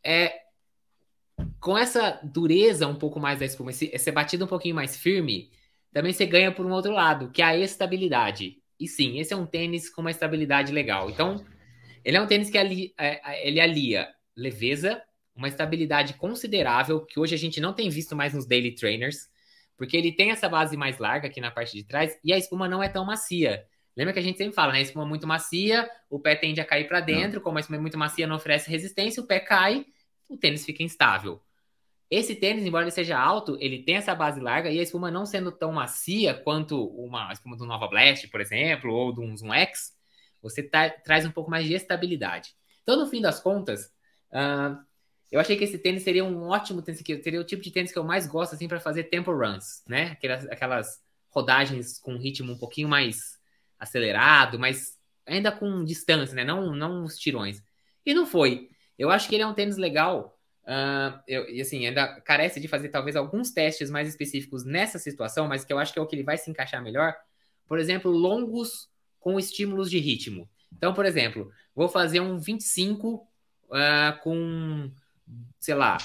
é, 0.02 0.40
com 1.66 1.76
essa 1.76 2.20
dureza 2.22 2.86
um 2.86 2.94
pouco 2.94 3.18
mais 3.18 3.40
da 3.40 3.44
espuma, 3.44 3.72
esse, 3.72 3.90
essa 3.92 4.12
batida 4.12 4.44
um 4.44 4.46
pouquinho 4.46 4.76
mais 4.76 4.96
firme, 4.96 5.50
também 5.92 6.12
você 6.12 6.24
ganha 6.24 6.52
por 6.52 6.64
um 6.64 6.70
outro 6.70 6.92
lado, 6.92 7.28
que 7.32 7.42
é 7.42 7.44
a 7.44 7.56
estabilidade. 7.56 8.62
E 8.78 8.86
sim, 8.86 9.18
esse 9.18 9.34
é 9.34 9.36
um 9.36 9.44
tênis 9.44 9.90
com 9.90 10.00
uma 10.00 10.12
estabilidade 10.12 10.72
legal. 10.72 11.10
Então, 11.10 11.44
ele 12.04 12.16
é 12.16 12.22
um 12.22 12.26
tênis 12.28 12.50
que 12.50 12.56
ali, 12.56 12.94
é, 12.96 13.48
ele 13.48 13.58
alia 13.58 14.06
leveza, 14.36 15.02
uma 15.34 15.48
estabilidade 15.48 16.14
considerável, 16.14 17.04
que 17.04 17.18
hoje 17.18 17.34
a 17.34 17.38
gente 17.38 17.60
não 17.60 17.72
tem 17.72 17.88
visto 17.88 18.14
mais 18.14 18.32
nos 18.32 18.46
daily 18.46 18.72
trainers, 18.72 19.28
porque 19.76 19.96
ele 19.96 20.12
tem 20.12 20.30
essa 20.30 20.48
base 20.48 20.76
mais 20.76 20.98
larga 20.98 21.26
aqui 21.26 21.40
na 21.40 21.50
parte 21.50 21.76
de 21.76 21.82
trás 21.82 22.16
e 22.22 22.32
a 22.32 22.38
espuma 22.38 22.68
não 22.68 22.80
é 22.80 22.88
tão 22.88 23.04
macia. 23.04 23.66
Lembra 23.96 24.12
que 24.12 24.20
a 24.20 24.22
gente 24.22 24.38
sempre 24.38 24.54
fala, 24.54 24.72
né? 24.72 24.78
A 24.78 24.82
espuma 24.82 25.04
muito 25.04 25.26
macia, 25.26 25.90
o 26.08 26.20
pé 26.20 26.36
tende 26.36 26.60
a 26.60 26.64
cair 26.64 26.86
para 26.86 27.00
dentro, 27.00 27.38
não. 27.38 27.42
como 27.42 27.58
a 27.58 27.60
espuma 27.60 27.76
é 27.76 27.80
muito 27.80 27.98
macia, 27.98 28.24
não 28.24 28.36
oferece 28.36 28.70
resistência, 28.70 29.20
o 29.20 29.26
pé 29.26 29.40
cai, 29.40 29.84
o 30.28 30.36
tênis 30.36 30.64
fica 30.64 30.84
instável. 30.84 31.42
Esse 32.10 32.36
tênis, 32.36 32.64
embora 32.64 32.84
ele 32.84 32.90
seja 32.92 33.18
alto, 33.18 33.56
ele 33.60 33.82
tem 33.82 33.96
essa 33.96 34.14
base 34.14 34.40
larga 34.40 34.70
e 34.70 34.78
a 34.78 34.82
espuma 34.82 35.10
não 35.10 35.26
sendo 35.26 35.50
tão 35.50 35.72
macia 35.72 36.34
quanto 36.34 36.86
uma 36.88 37.32
espuma 37.32 37.56
do 37.56 37.66
Nova 37.66 37.88
Blast, 37.88 38.28
por 38.28 38.40
exemplo, 38.40 38.92
ou 38.92 39.12
do 39.12 39.36
Zoom 39.36 39.52
X, 39.52 39.92
você 40.40 40.62
tá, 40.62 40.88
traz 40.88 41.26
um 41.26 41.32
pouco 41.32 41.50
mais 41.50 41.66
de 41.66 41.74
estabilidade. 41.74 42.54
Então, 42.82 42.96
no 42.96 43.06
fim 43.06 43.20
das 43.20 43.40
contas, 43.40 43.86
uh, 44.30 44.78
eu 45.32 45.40
achei 45.40 45.56
que 45.56 45.64
esse 45.64 45.78
tênis 45.78 46.04
seria 46.04 46.24
um 46.24 46.48
ótimo 46.48 46.80
tênis, 46.80 47.02
que 47.02 47.20
seria 47.22 47.40
o 47.40 47.44
tipo 47.44 47.62
de 47.62 47.72
tênis 47.72 47.90
que 47.90 47.98
eu 47.98 48.04
mais 48.04 48.26
gosto 48.26 48.54
assim 48.54 48.68
para 48.68 48.78
fazer 48.78 49.04
tempo 49.04 49.32
runs, 49.32 49.82
né? 49.88 50.12
Aquelas, 50.12 50.46
aquelas 50.46 51.02
rodagens 51.30 51.98
com 51.98 52.16
ritmo 52.16 52.52
um 52.52 52.58
pouquinho 52.58 52.88
mais 52.88 53.36
acelerado, 53.78 54.58
mas 54.58 54.96
ainda 55.26 55.50
com 55.50 55.84
distância, 55.84 56.34
né? 56.36 56.44
Não, 56.44 56.74
não 56.74 57.04
os 57.04 57.18
tirões. 57.18 57.60
E 58.04 58.14
não 58.14 58.24
foi. 58.24 58.70
Eu 58.96 59.10
acho 59.10 59.28
que 59.28 59.34
ele 59.34 59.42
é 59.42 59.46
um 59.46 59.54
tênis 59.54 59.76
legal 59.76 60.35
Uh, 60.66 61.22
eu, 61.28 61.48
e 61.48 61.60
assim, 61.60 61.86
ainda 61.86 62.20
carece 62.22 62.58
de 62.58 62.66
fazer 62.66 62.88
talvez 62.88 63.14
alguns 63.14 63.52
testes 63.52 63.88
mais 63.88 64.08
específicos 64.08 64.64
nessa 64.64 64.98
situação, 64.98 65.46
mas 65.46 65.64
que 65.64 65.72
eu 65.72 65.78
acho 65.78 65.92
que 65.92 65.98
é 65.98 66.02
o 66.02 66.06
que 66.06 66.16
ele 66.16 66.24
vai 66.24 66.36
se 66.36 66.50
encaixar 66.50 66.82
melhor. 66.82 67.14
Por 67.66 67.78
exemplo, 67.78 68.10
longos 68.10 68.88
com 69.20 69.38
estímulos 69.38 69.88
de 69.90 69.98
ritmo. 69.98 70.48
Então, 70.72 70.92
por 70.92 71.04
exemplo, 71.04 71.50
vou 71.74 71.88
fazer 71.88 72.20
um 72.20 72.38
25 72.38 73.14
uh, 73.14 73.26
ah, 73.72 74.20
com, 74.22 74.90
sei 75.60 75.74
lá, 75.74 75.98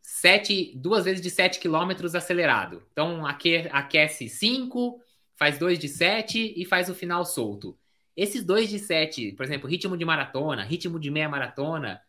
sete, 0.00 0.72
duas 0.74 1.04
vezes 1.04 1.20
de 1.20 1.30
7 1.30 1.60
km 1.60 1.92
acelerado. 2.14 2.82
Então, 2.92 3.24
aque, 3.24 3.68
aquece 3.70 4.28
5, 4.28 5.00
faz 5.36 5.58
2 5.58 5.78
de 5.78 5.88
7 5.88 6.54
e 6.56 6.64
faz 6.64 6.90
o 6.90 6.94
final 6.94 7.24
solto. 7.24 7.78
Esses 8.16 8.44
2 8.44 8.68
de 8.68 8.78
7, 8.78 9.32
por 9.32 9.44
exemplo, 9.44 9.68
ritmo 9.68 9.96
de 9.96 10.04
maratona, 10.04 10.64
ritmo 10.64 10.98
de 10.98 11.10
meia 11.10 11.28
maratona, 11.28 12.00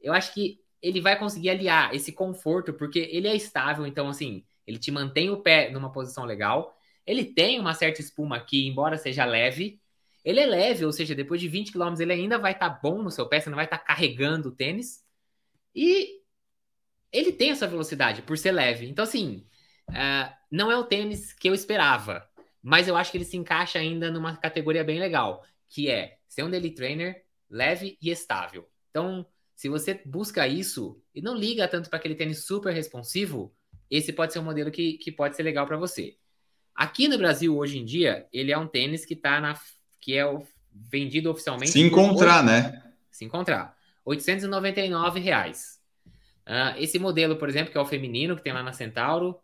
eu 0.00 0.12
acho 0.12 0.32
que 0.32 0.58
ele 0.82 1.00
vai 1.00 1.18
conseguir 1.18 1.50
aliar 1.50 1.94
esse 1.94 2.12
conforto, 2.12 2.72
porque 2.72 3.08
ele 3.12 3.28
é 3.28 3.34
estável, 3.34 3.86
então, 3.86 4.08
assim, 4.08 4.44
ele 4.66 4.78
te 4.78 4.90
mantém 4.90 5.30
o 5.30 5.42
pé 5.42 5.70
numa 5.70 5.92
posição 5.92 6.24
legal. 6.24 6.76
Ele 7.06 7.24
tem 7.24 7.58
uma 7.58 7.74
certa 7.74 8.00
espuma 8.00 8.36
aqui, 8.36 8.66
embora 8.66 8.96
seja 8.96 9.24
leve. 9.24 9.80
Ele 10.24 10.40
é 10.40 10.46
leve, 10.46 10.84
ou 10.84 10.92
seja, 10.92 11.14
depois 11.14 11.40
de 11.40 11.48
20 11.48 11.72
km 11.72 11.94
ele 11.98 12.12
ainda 12.12 12.38
vai 12.38 12.52
estar 12.52 12.70
tá 12.70 12.80
bom 12.82 13.02
no 13.02 13.10
seu 13.10 13.26
pé, 13.28 13.40
você 13.40 13.50
não 13.50 13.56
vai 13.56 13.64
estar 13.64 13.78
tá 13.78 13.84
carregando 13.84 14.48
o 14.48 14.52
tênis. 14.52 15.04
E 15.74 16.20
ele 17.12 17.32
tem 17.32 17.50
essa 17.50 17.66
velocidade 17.66 18.22
por 18.22 18.38
ser 18.38 18.52
leve. 18.52 18.88
Então, 18.88 19.02
assim, 19.02 19.46
uh, 19.88 20.32
não 20.50 20.70
é 20.70 20.76
o 20.76 20.84
tênis 20.84 21.32
que 21.32 21.48
eu 21.48 21.54
esperava, 21.54 22.28
mas 22.62 22.86
eu 22.86 22.96
acho 22.96 23.10
que 23.10 23.16
ele 23.16 23.24
se 23.24 23.36
encaixa 23.36 23.78
ainda 23.78 24.10
numa 24.10 24.36
categoria 24.36 24.84
bem 24.84 25.00
legal, 25.00 25.44
que 25.68 25.90
é 25.90 26.18
ser 26.28 26.42
um 26.44 26.50
daily 26.50 26.70
trainer 26.70 27.24
leve 27.48 27.98
e 28.00 28.10
estável. 28.10 28.68
Então, 28.90 29.26
se 29.60 29.68
você 29.68 30.00
busca 30.06 30.48
isso 30.48 30.98
e 31.14 31.20
não 31.20 31.36
liga 31.36 31.68
tanto 31.68 31.90
para 31.90 31.98
aquele 31.98 32.14
tênis 32.14 32.46
super 32.46 32.72
responsivo, 32.72 33.54
esse 33.90 34.10
pode 34.10 34.32
ser 34.32 34.38
um 34.38 34.42
modelo 34.42 34.70
que, 34.70 34.94
que 34.94 35.12
pode 35.12 35.36
ser 35.36 35.42
legal 35.42 35.66
para 35.66 35.76
você. 35.76 36.16
Aqui 36.74 37.06
no 37.06 37.18
Brasil, 37.18 37.54
hoje 37.54 37.76
em 37.76 37.84
dia, 37.84 38.26
ele 38.32 38.50
é 38.50 38.56
um 38.56 38.66
tênis 38.66 39.04
que 39.04 39.14
tá 39.14 39.38
na. 39.38 39.60
que 40.00 40.16
é 40.16 40.24
vendido 40.72 41.30
oficialmente. 41.30 41.72
Se 41.72 41.80
encontrar, 41.82 42.42
né? 42.42 42.82
Se 43.10 43.26
encontrar. 43.26 43.76
899 44.06 45.20
reais. 45.20 45.78
Uh, 46.46 46.78
esse 46.78 46.98
modelo, 46.98 47.36
por 47.36 47.50
exemplo, 47.50 47.70
que 47.70 47.76
é 47.76 47.82
o 47.82 47.86
feminino, 47.86 48.36
que 48.36 48.42
tem 48.42 48.54
lá 48.54 48.62
na 48.62 48.72
Centauro, 48.72 49.38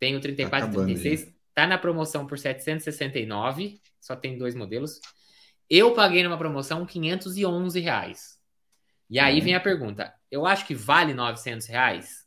tem 0.00 0.16
o 0.16 0.20
34 0.20 0.68
e 0.68 0.84
36, 0.84 1.32
tá 1.54 1.64
na 1.68 1.78
promoção 1.78 2.26
por 2.26 2.40
769, 2.40 3.80
só 4.00 4.16
tem 4.16 4.36
dois 4.36 4.56
modelos. 4.56 5.00
Eu 5.70 5.94
paguei 5.94 6.24
numa 6.24 6.36
promoção 6.36 6.84
511 6.84 7.78
reais. 7.78 8.39
E 9.10 9.18
aí 9.18 9.40
vem 9.40 9.54
a 9.54 9.60
pergunta: 9.60 10.14
eu 10.30 10.46
acho 10.46 10.66
que 10.66 10.74
vale 10.74 11.12
900 11.12 11.66
reais? 11.66 12.24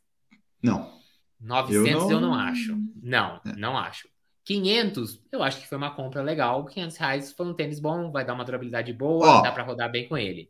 Não. 0.61 0.91
900 1.39 1.87
eu 1.87 1.99
não, 1.99 2.11
eu 2.11 2.21
não 2.21 2.33
acho. 2.35 2.77
Não, 3.01 3.41
é. 3.45 3.55
não 3.55 3.77
acho. 3.77 4.07
500, 4.45 5.21
eu 5.31 5.41
acho 5.41 5.61
que 5.61 5.67
foi 5.67 5.77
uma 5.77 5.95
compra 5.95 6.21
legal. 6.21 6.65
500 6.65 6.97
reais 6.97 7.31
foi 7.31 7.45
um 7.45 7.53
tênis 7.53 7.79
bom, 7.79 8.11
vai 8.11 8.25
dar 8.25 8.33
uma 8.33 8.43
durabilidade 8.43 8.91
boa, 8.91 9.39
Ó, 9.39 9.41
dá 9.41 9.51
para 9.51 9.63
rodar 9.63 9.89
bem 9.89 10.07
com 10.07 10.17
ele. 10.17 10.49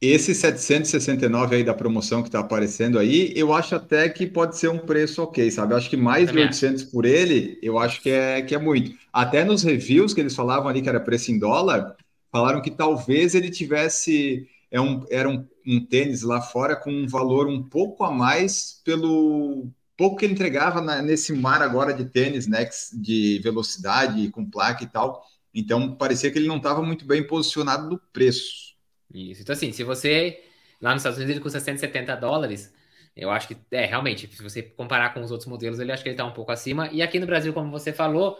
Esse 0.00 0.34
769 0.34 1.56
aí 1.56 1.64
da 1.64 1.74
promoção 1.74 2.22
que 2.22 2.30
tá 2.30 2.38
aparecendo 2.38 2.98
aí, 2.98 3.32
eu 3.34 3.52
acho 3.52 3.74
até 3.74 4.08
que 4.08 4.26
pode 4.26 4.56
ser 4.56 4.68
um 4.68 4.78
preço 4.78 5.22
ok, 5.22 5.50
sabe? 5.50 5.72
Eu 5.72 5.78
acho 5.78 5.90
que 5.90 5.96
mais 5.96 6.30
de 6.30 6.38
800 6.38 6.82
acho. 6.82 6.92
por 6.92 7.04
ele, 7.04 7.58
eu 7.62 7.78
acho 7.78 8.00
que 8.00 8.10
é, 8.10 8.42
que 8.42 8.54
é 8.54 8.58
muito. 8.58 8.96
Até 9.12 9.44
nos 9.44 9.62
reviews 9.64 10.14
que 10.14 10.20
eles 10.20 10.36
falavam 10.36 10.68
ali 10.68 10.82
que 10.82 10.88
era 10.88 11.00
preço 11.00 11.32
em 11.32 11.38
dólar, 11.38 11.96
falaram 12.30 12.60
que 12.60 12.70
talvez 12.70 13.34
ele 13.34 13.50
tivesse 13.50 14.46
é 14.70 14.80
um, 14.80 15.04
era 15.10 15.28
um, 15.28 15.46
um 15.66 15.84
tênis 15.84 16.22
lá 16.22 16.40
fora 16.40 16.76
com 16.76 16.90
um 16.90 17.06
valor 17.06 17.48
um 17.48 17.62
pouco 17.62 18.04
a 18.04 18.10
mais 18.10 18.80
pelo 18.84 19.70
pouco 19.98 20.16
que 20.16 20.24
ele 20.24 20.34
entregava 20.34 20.80
na, 20.80 21.02
nesse 21.02 21.32
mar 21.32 21.60
agora 21.60 21.92
de 21.92 22.04
tênis, 22.04 22.46
né, 22.46 22.68
de 22.92 23.40
velocidade, 23.42 24.30
com 24.30 24.48
placa 24.48 24.84
e 24.84 24.86
tal. 24.86 25.24
Então, 25.52 25.92
parecia 25.96 26.30
que 26.30 26.38
ele 26.38 26.46
não 26.46 26.58
estava 26.58 26.80
muito 26.80 27.04
bem 27.04 27.26
posicionado 27.26 27.90
no 27.90 27.98
preço. 28.12 28.76
Isso. 29.12 29.42
Então, 29.42 29.52
assim, 29.52 29.72
se 29.72 29.82
você. 29.82 30.44
Lá 30.80 30.92
nos 30.92 31.00
Estados 31.00 31.18
Unidos 31.18 31.34
ele 31.34 31.42
custa 31.42 31.58
170 31.58 32.14
dólares. 32.14 32.72
Eu 33.16 33.32
acho 33.32 33.48
que, 33.48 33.56
é, 33.72 33.84
realmente, 33.84 34.28
se 34.32 34.40
você 34.40 34.62
comparar 34.62 35.12
com 35.12 35.20
os 35.20 35.32
outros 35.32 35.48
modelos, 35.48 35.80
ele 35.80 35.90
acho 35.90 36.04
que 36.04 36.08
ele 36.08 36.14
está 36.14 36.24
um 36.24 36.32
pouco 36.32 36.52
acima. 36.52 36.88
E 36.92 37.02
aqui 37.02 37.18
no 37.18 37.26
Brasil, 37.26 37.52
como 37.52 37.68
você 37.68 37.92
falou, 37.92 38.38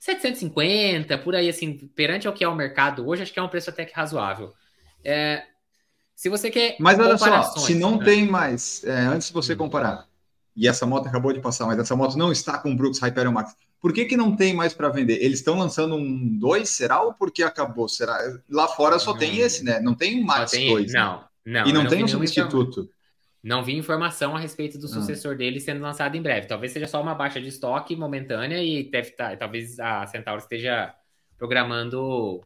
750, 0.00 1.16
por 1.18 1.36
aí, 1.36 1.48
assim, 1.48 1.76
perante 1.94 2.26
ao 2.26 2.32
que 2.32 2.42
é 2.42 2.48
o 2.48 2.54
mercado 2.56 3.06
hoje, 3.06 3.22
acho 3.22 3.32
que 3.32 3.38
é 3.38 3.42
um 3.42 3.48
preço 3.48 3.70
até 3.70 3.84
que 3.84 3.94
razoável. 3.94 4.52
É, 5.04 5.44
se 6.16 6.30
você 6.30 6.50
quer. 6.50 6.76
Mas 6.80 6.98
olha 6.98 7.18
só, 7.18 7.42
se 7.58 7.74
não 7.74 7.98
né? 7.98 8.04
tem 8.04 8.26
mais, 8.26 8.82
é, 8.84 8.92
antes 8.92 9.28
de 9.28 9.34
você 9.34 9.52
hum. 9.52 9.58
comparar, 9.58 10.06
e 10.56 10.66
essa 10.66 10.86
moto 10.86 11.06
acabou 11.06 11.32
de 11.32 11.40
passar, 11.40 11.66
mas 11.66 11.78
essa 11.78 11.94
moto 11.94 12.16
não 12.16 12.32
está 12.32 12.56
com 12.56 12.72
o 12.72 12.76
Brooks 12.76 12.98
Hyperion 12.98 13.30
Max, 13.30 13.54
por 13.78 13.92
que, 13.92 14.06
que 14.06 14.16
não 14.16 14.34
tem 14.34 14.54
mais 14.54 14.72
para 14.72 14.88
vender? 14.88 15.22
Eles 15.22 15.38
estão 15.40 15.58
lançando 15.58 15.94
um 15.94 16.38
2, 16.38 16.68
será? 16.68 17.02
Ou 17.02 17.12
porque 17.12 17.42
acabou? 17.42 17.86
Será? 17.86 18.18
Lá 18.50 18.66
fora 18.66 18.98
só 18.98 19.14
tem 19.14 19.38
esse, 19.38 19.62
né? 19.62 19.78
Não 19.78 19.94
tem 19.94 20.24
mais 20.24 20.50
tem, 20.50 20.72
dois. 20.72 20.92
Não, 20.92 21.18
né? 21.44 21.60
não. 21.60 21.68
E 21.68 21.72
não, 21.72 21.82
não 21.82 21.90
tem 21.90 22.02
um 22.02 22.08
substituto. 22.08 22.88
Não 23.44 23.62
vi 23.62 23.76
informação 23.76 24.34
a 24.34 24.40
respeito 24.40 24.78
do 24.78 24.86
ah. 24.86 24.88
sucessor 24.88 25.34
ah. 25.34 25.36
dele 25.36 25.60
sendo 25.60 25.82
lançado 25.82 26.16
em 26.16 26.22
breve. 26.22 26.46
Talvez 26.48 26.72
seja 26.72 26.88
só 26.88 27.00
uma 27.00 27.14
baixa 27.14 27.40
de 27.40 27.48
estoque 27.48 27.94
momentânea 27.94 28.60
e 28.60 28.90
deve 28.90 29.10
estar, 29.10 29.30
tá, 29.32 29.36
talvez 29.36 29.78
a 29.78 30.06
Centauro 30.06 30.40
esteja 30.40 30.92
programando 31.36 32.42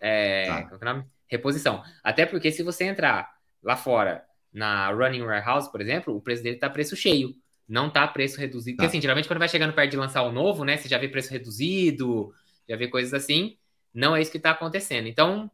é, 0.00 0.46
Tá. 0.46 0.62
qual 0.62 0.78
que 0.78 0.86
é 0.86 0.90
o 0.90 0.94
nome? 0.94 1.04
Reposição. 1.28 1.82
Até 2.02 2.26
porque 2.26 2.50
se 2.50 2.62
você 2.62 2.84
entrar 2.84 3.30
lá 3.62 3.76
fora 3.76 4.24
na 4.52 4.90
Running 4.90 5.22
Warehouse, 5.22 5.70
por 5.70 5.80
exemplo, 5.80 6.16
o 6.16 6.20
preço 6.20 6.42
dele 6.42 6.56
tá 6.56 6.68
preço 6.70 6.96
cheio. 6.96 7.34
Não 7.68 7.90
tá 7.90 8.08
preço 8.08 8.40
reduzido. 8.40 8.76
Porque 8.76 8.86
Tá. 8.86 8.90
assim, 8.90 9.00
geralmente 9.00 9.28
quando 9.28 9.38
vai 9.38 9.48
chegando 9.48 9.74
perto 9.74 9.90
de 9.90 9.96
lançar 9.98 10.22
o 10.22 10.32
novo, 10.32 10.64
né? 10.64 10.76
Você 10.76 10.88
já 10.88 10.96
vê 10.96 11.06
preço 11.06 11.30
reduzido, 11.30 12.32
já 12.68 12.76
vê 12.76 12.88
coisas 12.88 13.12
assim. 13.12 13.58
Não 13.92 14.16
é 14.16 14.22
isso 14.22 14.32
que 14.32 14.38
tá 14.38 14.52
acontecendo. 14.52 15.06
Então, 15.06 15.50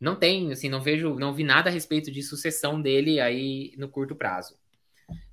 não 0.00 0.14
tem, 0.14 0.52
assim, 0.52 0.68
não 0.68 0.80
vejo, 0.80 1.16
não 1.18 1.34
vi 1.34 1.42
nada 1.42 1.68
a 1.68 1.72
respeito 1.72 2.10
de 2.10 2.22
sucessão 2.22 2.80
dele 2.80 3.18
aí 3.20 3.74
no 3.78 3.88
curto 3.88 4.14
prazo. 4.14 4.56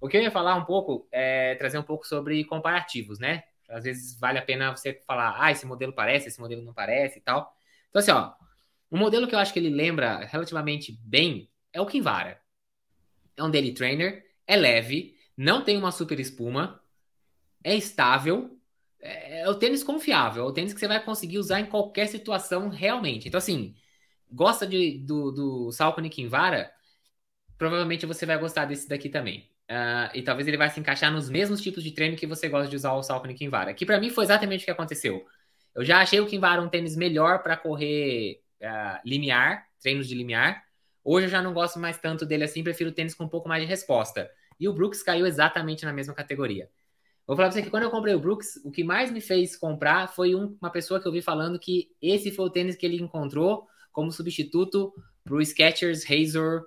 O 0.01 0.07
que 0.07 0.17
eu 0.17 0.21
ia 0.21 0.31
falar 0.31 0.55
um 0.55 0.65
pouco 0.65 1.07
é 1.11 1.55
trazer 1.55 1.77
um 1.77 1.83
pouco 1.83 2.07
sobre 2.07 2.43
comparativos, 2.45 3.19
né? 3.19 3.43
Às 3.69 3.83
vezes 3.83 4.19
vale 4.19 4.37
a 4.37 4.41
pena 4.41 4.75
você 4.75 5.01
falar, 5.05 5.35
ah, 5.39 5.51
esse 5.51 5.65
modelo 5.65 5.93
parece, 5.93 6.27
esse 6.27 6.39
modelo 6.39 6.63
não 6.63 6.73
parece 6.73 7.19
e 7.19 7.21
tal. 7.21 7.55
Então, 7.89 7.99
assim, 7.99 8.11
ó, 8.11 8.31
um 8.93 8.99
modelo 8.99 9.27
que 9.27 9.33
eu 9.33 9.39
acho 9.39 9.51
que 9.51 9.57
ele 9.57 9.71
lembra 9.71 10.23
relativamente 10.25 10.97
bem 11.03 11.49
é 11.73 11.81
o 11.81 11.85
Kinvara. 11.85 12.39
É 13.35 13.43
um 13.43 13.49
daily 13.49 13.73
trainer, 13.73 14.23
é 14.45 14.55
leve, 14.55 15.17
não 15.35 15.63
tem 15.63 15.75
uma 15.75 15.91
super 15.91 16.19
espuma, 16.19 16.79
é 17.63 17.75
estável, 17.75 18.55
é, 18.99 19.41
é 19.41 19.49
o 19.49 19.55
tênis 19.55 19.83
confiável, 19.83 20.43
é 20.43 20.47
o 20.47 20.51
tênis 20.53 20.73
que 20.73 20.79
você 20.79 20.87
vai 20.87 21.03
conseguir 21.03 21.39
usar 21.39 21.59
em 21.59 21.65
qualquer 21.65 22.07
situação 22.07 22.69
realmente. 22.69 23.27
Então, 23.27 23.39
assim, 23.39 23.75
gosta 24.31 24.67
de, 24.67 24.99
do, 24.99 25.31
do 25.31 25.71
Salcone 25.71 26.09
Kinvara, 26.09 26.71
provavelmente 27.57 28.05
você 28.05 28.27
vai 28.27 28.37
gostar 28.37 28.65
desse 28.65 28.87
daqui 28.87 29.09
também. 29.09 29.49
Ah, 29.67 30.11
e 30.13 30.21
talvez 30.21 30.47
ele 30.47 30.57
vai 30.57 30.69
se 30.69 30.79
encaixar 30.79 31.11
nos 31.11 31.29
mesmos 31.29 31.61
tipos 31.61 31.83
de 31.83 31.91
treino 31.91 32.15
que 32.15 32.27
você 32.27 32.47
gosta 32.47 32.69
de 32.69 32.75
usar 32.75 32.93
o 32.93 33.01
Salcone 33.01 33.33
Kinvara. 33.33 33.73
Que 33.73 33.87
pra 33.87 33.99
mim 33.99 34.11
foi 34.11 34.25
exatamente 34.25 34.61
o 34.61 34.65
que 34.65 34.71
aconteceu. 34.71 35.25
Eu 35.73 35.83
já 35.83 35.99
achei 36.01 36.19
o 36.19 36.27
Kinvara 36.27 36.61
um 36.61 36.69
tênis 36.69 36.95
melhor 36.95 37.41
para 37.41 37.57
correr 37.57 38.39
ah, 38.63 39.01
limiar, 39.05 39.67
treinos 39.81 40.07
de 40.07 40.15
limiar. 40.15 40.63
Hoje 41.03 41.25
eu 41.25 41.29
já 41.29 41.41
não 41.41 41.53
gosto 41.53 41.79
mais 41.79 41.97
tanto 41.97 42.25
dele 42.25 42.45
assim, 42.45 42.63
prefiro 42.63 42.91
tênis 42.91 43.13
com 43.13 43.25
um 43.25 43.29
pouco 43.29 43.47
mais 43.49 43.61
de 43.61 43.67
resposta. 43.67 44.29
E 44.59 44.67
o 44.67 44.73
Brooks 44.73 45.03
caiu 45.03 45.25
exatamente 45.25 45.83
na 45.85 45.91
mesma 45.91 46.13
categoria. 46.13 46.69
Vou 47.27 47.35
falar 47.35 47.49
pra 47.49 47.55
você 47.55 47.61
que 47.61 47.69
quando 47.69 47.83
eu 47.83 47.91
comprei 47.91 48.13
o 48.13 48.19
Brooks, 48.19 48.59
o 48.63 48.71
que 48.71 48.83
mais 48.83 49.11
me 49.11 49.21
fez 49.21 49.55
comprar 49.55 50.07
foi 50.09 50.35
um- 50.35 50.57
uma 50.61 50.69
pessoa 50.69 50.99
que 51.01 51.07
eu 51.07 51.11
vi 51.11 51.21
falando 51.21 51.59
que 51.59 51.89
esse 52.01 52.31
foi 52.31 52.45
o 52.45 52.49
tênis 52.49 52.75
que 52.75 52.85
ele 52.85 53.01
encontrou 53.01 53.67
como 53.91 54.11
substituto 54.11 54.93
pro 55.23 55.41
Skechers 55.41 56.03
Razor 56.05 56.65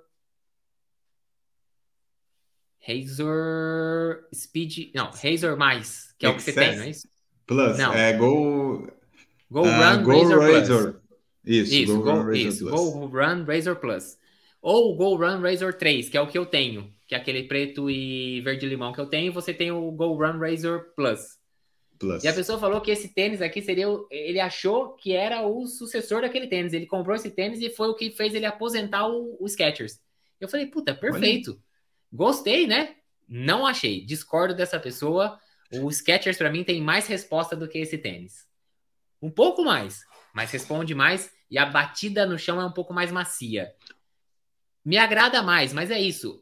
Razor 2.87 4.23
Speed, 4.33 4.91
não, 4.95 5.11
Razor 5.11 5.57
mais, 5.57 6.13
que 6.17 6.25
é 6.25 6.29
o 6.29 6.35
que 6.35 6.41
você 6.41 6.51
Excess? 6.51 6.69
tem, 6.69 6.77
não 6.77 6.83
é 6.85 6.89
isso? 6.89 7.07
Plus, 7.45 7.77
Não. 7.77 7.93
é 7.93 8.13
Go, 8.13 8.87
Go 9.49 9.65
ah, 9.65 9.93
Run 9.95 10.03
Go 10.03 10.11
Razor. 10.11 10.51
Razor. 10.51 11.01
Isso, 11.47 11.73
Isso, 11.73 12.01
Go, 12.01 12.09
Run 12.11 12.17
Razor 12.23 12.35
isso, 12.35 12.67
Plus. 12.67 12.81
Go 12.81 13.05
Run 13.07 13.43
Razor 13.45 13.75
Plus. 13.77 14.17
Ou 14.61 14.91
o 14.91 14.95
Go 14.95 15.15
Run 15.15 15.39
Razor 15.41 15.73
3, 15.73 16.09
que 16.09 16.17
é 16.17 16.21
o 16.21 16.27
que 16.27 16.37
eu 16.37 16.45
tenho, 16.45 16.93
que 17.07 17.15
é 17.15 17.17
aquele 17.17 17.43
preto 17.43 17.89
e 17.89 18.41
verde-limão 18.41 18.91
que 18.91 18.99
eu 18.99 19.05
tenho, 19.05 19.31
você 19.31 19.53
tem 19.53 19.71
o 19.71 19.91
Go 19.91 20.13
Run 20.13 20.37
Razor 20.39 20.93
Plus. 20.95 21.37
Plus. 21.99 22.23
E 22.23 22.27
a 22.27 22.33
pessoa 22.33 22.59
falou 22.59 22.79
que 22.81 22.91
esse 22.91 23.13
tênis 23.13 23.41
aqui 23.41 23.61
seria. 23.61 23.89
o- 23.89 24.07
Ele 24.11 24.39
achou 24.39 24.93
que 24.95 25.13
era 25.13 25.47
o 25.47 25.65
sucessor 25.65 26.21
daquele 26.21 26.45
tênis. 26.47 26.73
Ele 26.73 26.85
comprou 26.85 27.15
esse 27.15 27.31
tênis 27.31 27.59
e 27.61 27.69
foi 27.71 27.87
o 27.87 27.95
que 27.95 28.11
fez 28.11 28.35
ele 28.35 28.45
aposentar 28.45 29.07
o, 29.07 29.35
o 29.39 29.47
Skechers. 29.47 29.99
Eu 30.39 30.47
falei, 30.47 30.67
puta, 30.67 30.93
perfeito. 30.93 31.59
Gostei, 32.13 32.67
né? 32.67 32.95
Não 33.27 33.65
achei. 33.65 34.05
Discordo 34.05 34.53
dessa 34.53 34.79
pessoa. 34.79 35.39
O 35.73 35.91
Skechers, 35.91 36.37
pra 36.37 36.51
mim, 36.51 36.63
tem 36.63 36.79
mais 36.81 37.07
resposta 37.07 37.55
do 37.55 37.67
que 37.67 37.79
esse 37.79 37.97
tênis. 37.97 38.45
Um 39.21 39.31
pouco 39.31 39.63
mais, 39.63 40.01
mas 40.37 40.51
responde 40.51 40.93
mais. 40.93 41.31
E 41.49 41.57
a 41.57 41.65
batida 41.65 42.23
no 42.23 42.37
chão 42.37 42.61
é 42.61 42.65
um 42.65 42.71
pouco 42.71 42.93
mais 42.93 43.11
macia. 43.11 43.73
Me 44.85 44.95
agrada 44.95 45.41
mais, 45.41 45.73
mas 45.73 45.89
é 45.89 45.99
isso. 45.99 46.39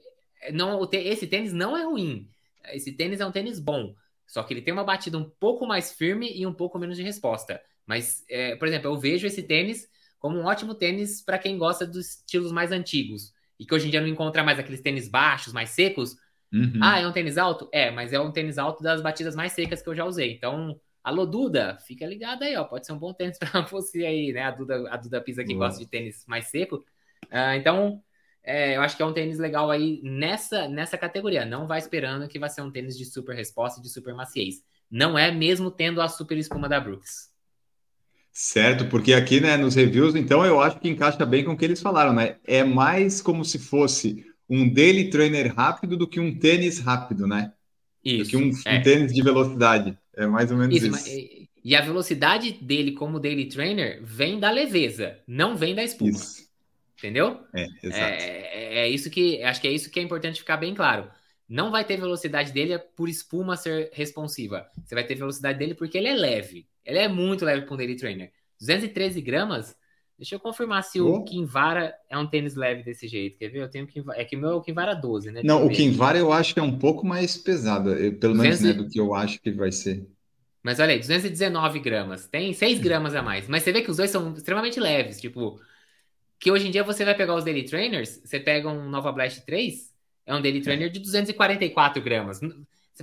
Não, 0.51 0.85
esse 0.91 1.25
tênis 1.25 1.53
não 1.53 1.77
é 1.77 1.85
ruim. 1.85 2.29
Esse 2.73 2.91
tênis 2.91 3.21
é 3.21 3.25
um 3.25 3.31
tênis 3.31 3.57
bom. 3.57 3.95
Só 4.27 4.43
que 4.43 4.53
ele 4.53 4.61
tem 4.61 4.73
uma 4.73 4.83
batida 4.83 5.17
um 5.17 5.29
pouco 5.39 5.65
mais 5.65 5.93
firme 5.93 6.29
e 6.35 6.45
um 6.45 6.53
pouco 6.53 6.77
menos 6.77 6.97
de 6.97 7.03
resposta. 7.03 7.61
Mas, 7.85 8.25
é, 8.27 8.57
por 8.57 8.67
exemplo, 8.67 8.91
eu 8.91 8.97
vejo 8.97 9.27
esse 9.27 9.41
tênis 9.43 9.87
como 10.19 10.37
um 10.37 10.45
ótimo 10.45 10.75
tênis 10.75 11.21
para 11.21 11.39
quem 11.39 11.57
gosta 11.57 11.87
dos 11.87 12.17
estilos 12.17 12.51
mais 12.51 12.73
antigos. 12.73 13.33
E 13.57 13.65
que 13.65 13.73
hoje 13.73 13.87
em 13.87 13.91
dia 13.91 14.01
não 14.01 14.09
encontra 14.09 14.43
mais 14.43 14.59
aqueles 14.59 14.81
tênis 14.81 15.07
baixos, 15.07 15.53
mais 15.53 15.69
secos. 15.69 16.17
Uhum. 16.51 16.79
Ah, 16.81 16.99
é 16.99 17.07
um 17.07 17.13
tênis 17.13 17.37
alto? 17.37 17.69
É, 17.71 17.91
mas 17.91 18.11
é 18.11 18.19
um 18.19 18.31
tênis 18.31 18.57
alto 18.57 18.83
das 18.83 19.01
batidas 19.01 19.37
mais 19.37 19.53
secas 19.53 19.81
que 19.81 19.87
eu 19.87 19.95
já 19.95 20.03
usei. 20.03 20.33
Então, 20.33 20.77
alô, 21.05 21.25
Duda, 21.25 21.77
fica 21.85 22.05
ligado 22.05 22.43
aí, 22.43 22.55
ó. 22.55 22.63
Pode 22.63 22.85
ser 22.85 22.93
um 22.93 22.97
bom 22.97 23.13
tênis 23.13 23.37
para 23.39 23.61
você 23.61 24.05
aí, 24.05 24.33
né? 24.33 24.43
A 24.43 24.51
Duda, 24.51 24.89
a 24.89 24.97
Duda 24.97 25.21
Pisa 25.21 25.43
que 25.43 25.53
Boa. 25.53 25.67
gosta 25.67 25.79
de 25.79 25.89
tênis 25.89 26.25
mais 26.27 26.47
seco. 26.47 26.83
Ah, 27.29 27.55
então, 27.55 28.01
é, 28.43 28.75
eu 28.75 28.81
acho 28.81 28.97
que 28.97 29.03
é 29.03 29.05
um 29.05 29.13
tênis 29.13 29.37
legal 29.37 29.69
aí 29.69 30.01
nessa, 30.03 30.67
nessa 30.67 30.97
categoria. 30.97 31.45
Não 31.45 31.67
vai 31.67 31.79
esperando 31.79 32.27
que 32.27 32.39
vai 32.39 32.49
ser 32.49 32.61
um 32.61 32.71
tênis 32.71 32.97
de 32.97 33.05
super 33.05 33.35
resposta 33.35 33.79
e 33.79 33.83
de 33.83 33.89
super 33.89 34.13
maciez. 34.13 34.63
Não 34.89 35.17
é 35.17 35.31
mesmo 35.31 35.71
tendo 35.71 36.01
a 36.01 36.07
super 36.07 36.37
espuma 36.37 36.67
da 36.67 36.79
Brooks. 36.79 37.33
Certo, 38.31 38.87
porque 38.87 39.13
aqui, 39.13 39.39
né, 39.39 39.55
nos 39.55 39.75
reviews, 39.75 40.13
então 40.13 40.45
eu 40.45 40.59
acho 40.59 40.79
que 40.79 40.89
encaixa 40.89 41.25
bem 41.25 41.45
com 41.45 41.53
o 41.53 41.57
que 41.57 41.63
eles 41.63 41.81
falaram, 41.81 42.13
né? 42.13 42.35
É 42.43 42.63
mais 42.63 43.21
como 43.21 43.45
se 43.45 43.57
fosse 43.57 44.25
um 44.49 44.71
daily 44.71 45.09
trainer 45.09 45.55
rápido 45.55 45.95
do 45.95 46.07
que 46.07 46.19
um 46.19 46.37
tênis 46.37 46.79
rápido, 46.79 47.25
né? 47.25 47.53
Do 48.03 48.11
Isso. 48.11 48.29
que 48.29 48.37
um, 48.37 48.51
é. 48.65 48.77
um 48.77 48.81
tênis 48.83 49.13
de 49.13 49.23
velocidade. 49.23 49.97
É 50.17 50.25
mais 50.25 50.51
ou 50.51 50.57
menos 50.57 50.75
Isso, 50.75 50.85
isso. 50.87 50.91
mas- 50.91 51.07
e- 51.63 51.75
a 51.75 51.81
velocidade 51.81 52.51
dele 52.53 52.91
como 52.91 53.19
daily 53.19 53.47
trainer 53.47 53.99
vem 54.03 54.39
da 54.39 54.49
leveza, 54.51 55.19
não 55.27 55.55
vem 55.57 55.73
da 55.75 55.83
espuma. 55.83 56.11
Isso. 56.11 56.45
Entendeu? 56.97 57.39
É, 57.53 57.65
exato. 57.83 58.13
É, 58.23 58.77
é 58.79 58.89
isso 58.89 59.09
que 59.09 59.43
acho 59.43 59.59
que 59.61 59.67
é 59.67 59.71
isso 59.71 59.89
que 59.89 59.99
é 59.99 60.03
importante 60.03 60.39
ficar 60.39 60.57
bem 60.57 60.73
claro. 60.73 61.09
Não 61.47 61.69
vai 61.69 61.83
ter 61.83 61.97
velocidade 61.97 62.51
dele 62.51 62.77
por 62.79 63.07
espuma 63.09 63.55
ser 63.57 63.89
responsiva. 63.93 64.67
Você 64.83 64.95
vai 64.95 65.03
ter 65.03 65.15
velocidade 65.15 65.59
dele 65.59 65.75
porque 65.75 65.97
ele 65.97 66.07
é 66.07 66.15
leve. 66.15 66.67
Ele 66.83 66.99
é 66.99 67.07
muito 67.07 67.45
leve 67.45 67.65
para 67.65 67.73
um 67.73 67.77
daily 67.77 67.95
trainer. 67.95 68.31
213 68.59 69.21
gramas. 69.21 69.75
Deixa 70.17 70.35
eu 70.35 70.39
confirmar 70.39 70.81
se 70.83 71.01
o 71.01 71.15
Oh. 71.15 71.23
Kinvara 71.23 71.93
é 72.09 72.17
um 72.17 72.25
tênis 72.25 72.55
leve 72.55 72.83
desse 72.83 73.07
jeito. 73.07 73.37
Quer 73.37 73.49
ver? 73.49 73.59
Eu 73.63 73.69
tenho 73.69 73.85
Kinvara. 73.85 74.21
É 74.21 74.23
que 74.23 74.35
o 74.35 74.39
meu 74.39 74.49
é 74.51 74.55
o 74.55 74.61
Kinvara 74.61 74.93
12, 74.95 75.29
né? 75.31 75.41
Não, 75.43 75.65
o. 75.65 75.69
Kinvara 75.69 76.17
eu 76.17 76.31
acho 76.31 76.53
que 76.53 76.59
é 76.59 76.63
um 76.63 76.77
pouco 76.79 77.05
mais 77.05 77.35
pesado, 77.37 77.91
eu- 77.93 78.13
pelo 78.17 78.33
menos 78.35 78.59
200 78.59 78.61
né, 78.77 78.81
e- 78.81 78.85
do 78.85 78.89
que 78.91 78.99
eu 78.99 79.13
acho 79.13 79.41
que 79.41 79.51
vai 79.51 79.71
ser. 79.71 80.05
Mas 80.63 80.79
olha 80.79 80.93
aí, 80.93 80.99
219 80.99 81.79
gramas. 81.79 82.27
Tem 82.27 82.51
6 82.53 82.79
gramas 82.79 83.13
a 83.13 83.21
mais. 83.21 83.47
Mas 83.47 83.61
você 83.63 83.71
vê 83.71 83.81
que 83.81 83.91
os 83.91 83.97
dois 83.97 84.09
são 84.09 84.33
extremamente 84.33 84.79
leves. 84.79 85.19
Tipo, 85.21 85.59
que 86.39 86.49
hoje 86.49 86.67
em 86.67 86.71
dia 86.71 86.83
você 86.83 87.03
vai 87.05 87.13
pegar 87.13 87.35
os 87.35 87.43
Daily 87.43 87.63
Trainers, 87.65 88.21
você 88.23 88.39
pega 88.39 88.69
um 88.69 88.89
Nova 88.89 89.11
Blast 89.11 89.45
3, 89.45 89.93
é 90.25 90.33
um 90.33 90.41
Daily 90.41 90.61
Trainer 90.61 90.89
de 90.89 90.99
244 90.99 92.01
gramas. 92.01 92.39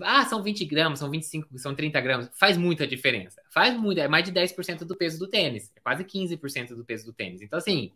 Ah, 0.00 0.24
são 0.24 0.42
20 0.42 0.64
gramas, 0.64 0.98
são 0.98 1.10
25, 1.10 1.58
são 1.58 1.74
30 1.74 2.00
gramas. 2.00 2.30
Faz 2.34 2.56
muita 2.56 2.86
diferença. 2.86 3.42
Faz 3.50 3.76
muito, 3.76 4.00
é 4.00 4.08
mais 4.08 4.24
de 4.24 4.32
10% 4.32 4.84
do 4.84 4.96
peso 4.96 5.18
do 5.18 5.28
tênis. 5.28 5.70
É 5.76 5.80
quase 5.80 6.04
15% 6.04 6.74
do 6.74 6.84
peso 6.84 7.04
do 7.04 7.12
tênis. 7.12 7.42
Então, 7.42 7.58
assim, 7.58 7.92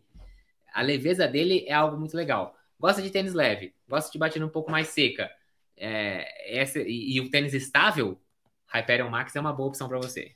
a 0.73 0.81
leveza 0.81 1.27
dele 1.27 1.65
é 1.67 1.73
algo 1.73 1.97
muito 1.97 2.15
legal. 2.15 2.55
Gosta 2.79 3.01
de 3.01 3.09
tênis 3.09 3.33
leve, 3.33 3.73
gosta 3.89 4.11
de 4.11 4.17
batida 4.19 4.45
um 4.45 4.49
pouco 4.49 4.69
mais 4.69 4.89
seca. 4.89 5.29
É, 5.75 6.59
essa, 6.59 6.79
e, 6.79 7.15
e 7.15 7.21
o 7.21 7.29
tênis 7.29 7.53
estável, 7.53 8.19
Hyperion 8.67 9.09
Max 9.09 9.35
é 9.35 9.39
uma 9.39 9.53
boa 9.53 9.69
opção 9.69 9.87
para 9.87 9.97
você. 9.97 10.31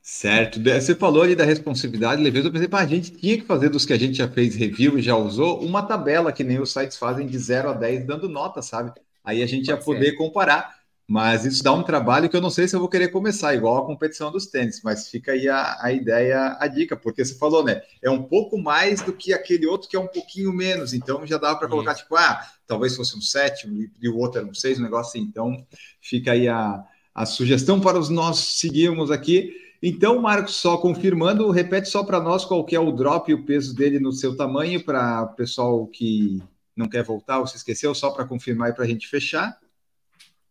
Certo. 0.00 0.62
Você 0.62 0.94
falou 0.94 1.22
ali 1.22 1.34
da 1.34 1.44
responsividade, 1.44 2.22
leveza. 2.22 2.46
Eu 2.46 2.52
pensei, 2.52 2.68
pá, 2.68 2.80
a 2.80 2.86
gente 2.86 3.10
tinha 3.10 3.36
que 3.36 3.44
fazer 3.44 3.68
dos 3.68 3.84
que 3.84 3.92
a 3.92 3.98
gente 3.98 4.14
já 4.14 4.28
fez 4.28 4.54
review 4.54 4.96
e 4.96 5.02
já 5.02 5.16
usou, 5.16 5.60
uma 5.60 5.82
tabela 5.82 6.32
que 6.32 6.44
nem 6.44 6.60
os 6.60 6.72
sites 6.72 6.96
fazem 6.96 7.26
de 7.26 7.36
0 7.36 7.70
a 7.70 7.72
10, 7.72 8.06
dando 8.06 8.28
nota, 8.28 8.62
sabe? 8.62 8.92
Aí 9.26 9.42
a 9.42 9.46
gente 9.46 9.66
ia 9.66 9.76
Pode 9.76 9.84
poder 9.84 10.12
comparar. 10.12 10.76
Mas 11.08 11.44
isso 11.44 11.62
dá 11.62 11.72
um 11.72 11.84
trabalho 11.84 12.28
que 12.28 12.36
eu 12.36 12.40
não 12.40 12.50
sei 12.50 12.66
se 12.66 12.74
eu 12.74 12.80
vou 12.80 12.88
querer 12.88 13.08
começar, 13.08 13.54
igual 13.54 13.78
a 13.78 13.86
competição 13.86 14.32
dos 14.32 14.46
tênis, 14.46 14.80
mas 14.82 15.08
fica 15.08 15.32
aí 15.32 15.48
a, 15.48 15.78
a 15.80 15.92
ideia, 15.92 16.56
a 16.58 16.66
dica, 16.66 16.96
porque 16.96 17.24
você 17.24 17.36
falou, 17.36 17.62
né? 17.62 17.80
É 18.02 18.10
um 18.10 18.24
pouco 18.24 18.58
mais 18.58 19.02
do 19.02 19.12
que 19.12 19.32
aquele 19.32 19.66
outro 19.66 19.88
que 19.88 19.94
é 19.94 20.00
um 20.00 20.08
pouquinho 20.08 20.52
menos, 20.52 20.92
então 20.92 21.24
já 21.24 21.38
dava 21.38 21.60
para 21.60 21.68
colocar, 21.68 21.94
tipo, 21.94 22.16
ah, 22.16 22.44
talvez 22.66 22.96
fosse 22.96 23.16
um 23.16 23.20
7 23.20 23.68
e, 24.02 24.08
o 24.08 24.16
outro 24.16 24.40
era 24.40 24.48
um 24.48 24.54
6, 24.54 24.80
um 24.80 24.82
negócio 24.82 25.10
assim. 25.10 25.20
Então 25.20 25.64
fica 26.00 26.32
aí 26.32 26.48
a, 26.48 26.82
a 27.14 27.24
sugestão 27.24 27.80
para 27.80 27.96
os 27.96 28.08
nossos 28.08 28.58
seguirmos 28.58 29.12
aqui. 29.12 29.54
Então, 29.80 30.20
Marcos, 30.20 30.56
só 30.56 30.76
confirmando, 30.76 31.48
repete 31.52 31.88
só 31.88 32.02
para 32.02 32.20
nós 32.20 32.44
qual 32.44 32.64
que 32.64 32.74
é 32.74 32.80
o 32.80 32.90
drop 32.90 33.30
e 33.30 33.34
o 33.34 33.44
peso 33.44 33.76
dele 33.76 34.00
no 34.00 34.10
seu 34.10 34.36
tamanho, 34.36 34.82
para 34.82 35.22
o 35.22 35.36
pessoal 35.36 35.86
que 35.86 36.42
não 36.76 36.88
quer 36.88 37.02
voltar 37.02 37.40
ou 37.40 37.46
se 37.46 37.56
esqueceu, 37.56 37.94
só 37.94 38.10
para 38.10 38.26
confirmar 38.26 38.70
e 38.70 38.72
para 38.72 38.84
a 38.84 38.86
gente 38.86 39.08
fechar. 39.08 39.58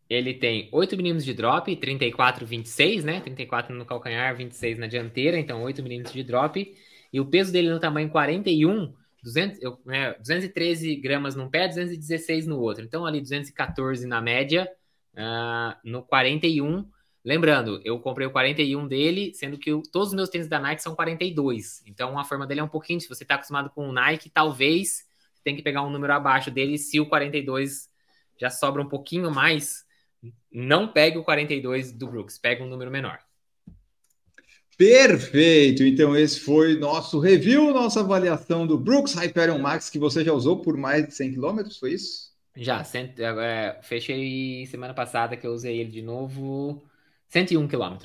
Ele 0.10 0.34
tem 0.34 0.70
8 0.72 0.98
milímetros 0.98 1.26
de 1.26 1.34
drop, 1.34 1.76
34, 1.76 2.46
26, 2.46 3.04
né? 3.04 3.20
34 3.22 3.76
no 3.76 3.86
calcanhar, 3.86 4.36
26 4.36 4.78
na 4.78 4.88
dianteira, 4.88 5.38
então 5.38 5.64
8 5.64 5.82
milímetros 5.82 6.14
de 6.14 6.24
drop. 6.24 6.76
E 7.12 7.20
o 7.20 7.26
peso 7.26 7.52
dele 7.52 7.70
no 7.70 7.80
tamanho 7.80 8.10
41, 8.10 8.94
200, 9.24 9.62
eu, 9.62 9.80
né, 9.86 10.14
213 10.14 10.96
gramas 10.98 11.36
num 11.36 11.50
pé, 11.50 11.68
216 11.68 12.46
no 12.46 12.60
outro. 12.60 12.84
Então 12.84 13.06
ali 13.06 13.20
214 13.20 14.06
na 14.06 14.22
média, 14.22 14.70
ah, 15.16 15.80
no 15.84 16.04
41, 16.04 16.86
Lembrando, 17.26 17.82
eu 17.84 18.00
comprei 18.00 18.28
o 18.28 18.32
41 18.32 18.88
dele, 18.88 19.34
sendo 19.34 19.58
que 19.58 19.72
todos 19.92 20.10
os 20.10 20.14
meus 20.14 20.30
tênis 20.30 20.48
da 20.48 20.60
Nike 20.60 20.84
são 20.84 20.94
42. 20.94 21.82
Então 21.88 22.20
a 22.20 22.24
forma 22.24 22.46
dele 22.46 22.60
é 22.60 22.64
um 22.64 22.68
pouquinho. 22.68 23.02
Se 23.02 23.10
você 23.10 23.24
está 23.24 23.34
acostumado 23.34 23.72
com 23.72 23.90
o 23.90 23.92
Nike, 23.92 24.30
talvez 24.30 25.05
tem 25.46 25.56
que 25.56 25.62
pegar 25.62 25.84
um 25.84 25.92
número 25.92 26.12
abaixo 26.12 26.50
dele. 26.50 26.78
Se 26.78 27.00
o 27.00 27.06
42 27.06 27.88
já 28.38 28.50
sobra 28.50 28.82
um 28.82 28.90
pouquinho 28.90 29.32
mais, 29.32 29.86
não 30.52 30.88
pegue 30.92 31.20
o 31.20 31.24
42 31.24 31.92
do 31.94 32.08
Brooks, 32.08 32.38
pega 32.40 32.64
um 32.64 32.68
número 32.68 32.90
menor. 32.90 33.20
Perfeito! 34.76 35.84
Então, 35.84 36.18
esse 36.18 36.40
foi 36.40 36.78
nosso 36.78 37.20
review, 37.20 37.72
nossa 37.74 38.02
avaliação 38.02 38.68
do 38.68 38.78
Brooks 38.78 39.14
Hyperion 39.14 39.60
Max, 39.60 39.90
que 39.90 40.00
você 40.00 40.24
já 40.26 40.34
usou 40.34 40.62
por 40.62 40.76
mais 40.76 41.08
de 41.08 41.14
100 41.14 41.36
km, 41.36 41.60
foi 41.80 41.94
isso? 41.94 42.34
Já, 42.58 42.84
cent... 42.84 43.18
é, 43.20 43.80
fechei 43.84 44.66
semana 44.66 44.94
passada 44.94 45.38
que 45.38 45.46
eu 45.46 45.52
usei 45.54 45.78
ele 45.80 45.92
de 45.92 46.02
novo, 46.02 46.84
101 47.30 47.68
km. 47.68 47.98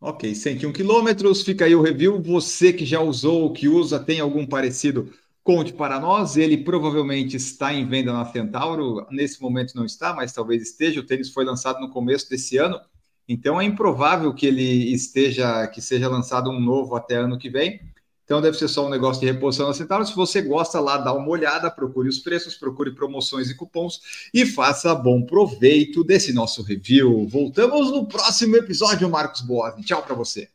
Ok, 0.00 0.34
101 0.34 0.72
km, 0.72 1.34
fica 1.44 1.64
aí 1.66 1.74
o 1.74 1.82
review. 1.82 2.20
Você 2.22 2.72
que 2.72 2.84
já 2.84 3.00
usou, 3.00 3.52
que 3.52 3.68
usa, 3.68 3.98
tem 3.98 4.18
algum 4.20 4.46
parecido, 4.46 5.12
conte 5.42 5.72
para 5.72 5.98
nós. 5.98 6.36
Ele 6.36 6.58
provavelmente 6.58 7.36
está 7.36 7.72
em 7.72 7.86
venda 7.86 8.12
na 8.12 8.24
Centauro, 8.24 9.06
nesse 9.10 9.40
momento 9.40 9.74
não 9.74 9.84
está, 9.84 10.14
mas 10.14 10.32
talvez 10.32 10.62
esteja. 10.62 11.00
O 11.00 11.06
tênis 11.06 11.30
foi 11.30 11.44
lançado 11.44 11.80
no 11.80 11.90
começo 11.90 12.28
desse 12.28 12.56
ano. 12.56 12.80
Então 13.28 13.60
é 13.60 13.64
improvável 13.64 14.34
que 14.34 14.46
ele 14.46 14.92
esteja, 14.92 15.66
que 15.68 15.80
seja 15.80 16.08
lançado 16.08 16.50
um 16.50 16.60
novo 16.60 16.96
até 16.96 17.16
ano 17.16 17.38
que 17.38 17.48
vem. 17.48 17.80
Então 18.24 18.40
deve 18.40 18.56
ser 18.56 18.68
só 18.68 18.86
um 18.86 18.90
negócio 18.90 19.20
de 19.20 19.26
reposição 19.26 19.66
na 19.66 19.74
Centauro. 19.74 20.06
Se 20.06 20.14
você 20.14 20.40
gosta 20.40 20.78
lá, 20.78 20.96
dá 20.96 21.12
uma 21.12 21.28
olhada, 21.28 21.68
procure 21.68 22.08
os 22.08 22.20
preços, 22.20 22.54
procure 22.54 22.92
promoções 22.92 23.50
e 23.50 23.56
cupons 23.56 24.00
e 24.32 24.46
faça 24.46 24.94
bom 24.94 25.22
proveito 25.22 26.04
desse 26.04 26.32
nosso 26.32 26.62
review. 26.62 27.26
Voltamos 27.26 27.90
no 27.90 28.06
próximo 28.06 28.56
episódio, 28.56 29.10
Marcos 29.10 29.40
Boas. 29.40 29.74
Tchau 29.84 30.02
para 30.02 30.14
você. 30.14 30.48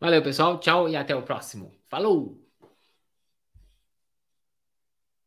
Valeu, 0.00 0.20
pessoal. 0.20 0.58
Tchau 0.58 0.88
e 0.88 0.96
até 0.96 1.14
o 1.14 1.22
próximo. 1.22 1.72
Falou! 1.88 2.45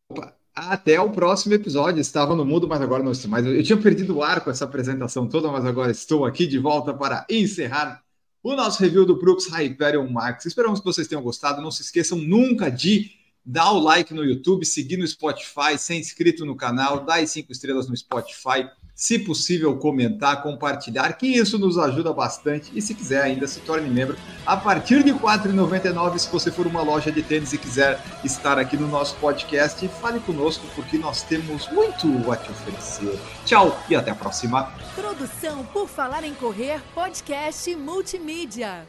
Opa. 0.09 0.35
Até 0.55 0.99
o 0.99 1.11
próximo 1.11 1.53
episódio. 1.53 2.01
Estava 2.01 2.35
no 2.35 2.43
mudo, 2.43 2.67
mas 2.67 2.81
agora 2.81 3.03
não 3.03 3.11
estou 3.11 3.29
mais. 3.29 3.45
Eu 3.45 3.63
tinha 3.63 3.77
perdido 3.77 4.17
o 4.17 4.23
ar 4.23 4.41
com 4.43 4.49
essa 4.49 4.65
apresentação 4.65 5.27
toda, 5.27 5.51
mas 5.51 5.65
agora 5.65 5.91
estou 5.91 6.25
aqui 6.25 6.47
de 6.47 6.57
volta 6.57 6.93
para 6.93 7.25
encerrar 7.29 8.03
o 8.41 8.55
nosso 8.55 8.81
review 8.81 9.05
do 9.05 9.17
Brooks 9.17 9.47
Hyperion 9.47 10.09
Max. 10.09 10.45
Esperamos 10.45 10.79
que 10.79 10.85
vocês 10.85 11.07
tenham 11.07 11.21
gostado. 11.21 11.61
Não 11.61 11.71
se 11.71 11.83
esqueçam 11.83 12.17
nunca 12.17 12.69
de 12.69 13.11
dar 13.45 13.71
o 13.71 13.79
like 13.79 14.13
no 14.13 14.25
YouTube, 14.25 14.65
seguir 14.65 14.97
no 14.97 15.07
Spotify, 15.07 15.77
ser 15.77 15.95
inscrito 15.95 16.45
no 16.45 16.55
canal, 16.55 17.05
dar 17.05 17.19
as 17.19 17.31
cinco 17.31 17.51
estrelas 17.51 17.87
no 17.87 17.95
Spotify 17.95 18.69
se 18.99 19.17
possível, 19.17 19.77
comentar, 19.77 20.43
compartilhar, 20.43 21.13
que 21.13 21.25
isso 21.25 21.57
nos 21.57 21.77
ajuda 21.77 22.11
bastante. 22.11 22.69
E 22.75 22.81
se 22.81 22.93
quiser 22.93 23.21
ainda, 23.21 23.47
se 23.47 23.61
torne 23.61 23.89
membro 23.89 24.17
a 24.45 24.57
partir 24.57 25.05
de 25.05 25.11
R$ 25.13 25.19
4,99 25.19 26.17
se 26.17 26.29
você 26.29 26.51
for 26.51 26.67
uma 26.67 26.81
loja 26.81 27.09
de 27.09 27.23
tênis 27.23 27.53
e 27.53 27.57
quiser 27.57 28.03
estar 28.25 28.59
aqui 28.59 28.75
no 28.75 28.89
nosso 28.89 29.15
podcast. 29.15 29.87
Fale 30.01 30.19
conosco, 30.19 30.67
porque 30.75 30.97
nós 30.97 31.23
temos 31.23 31.71
muito 31.71 32.29
a 32.29 32.35
te 32.35 32.51
oferecer. 32.51 33.17
Tchau 33.45 33.81
e 33.89 33.95
até 33.95 34.11
a 34.11 34.15
próxima. 34.15 34.69
Produção 34.93 35.63
por 35.67 35.87
Falar 35.87 36.25
em 36.25 36.33
Correr, 36.33 36.81
podcast 36.93 37.73
multimídia. 37.77 38.85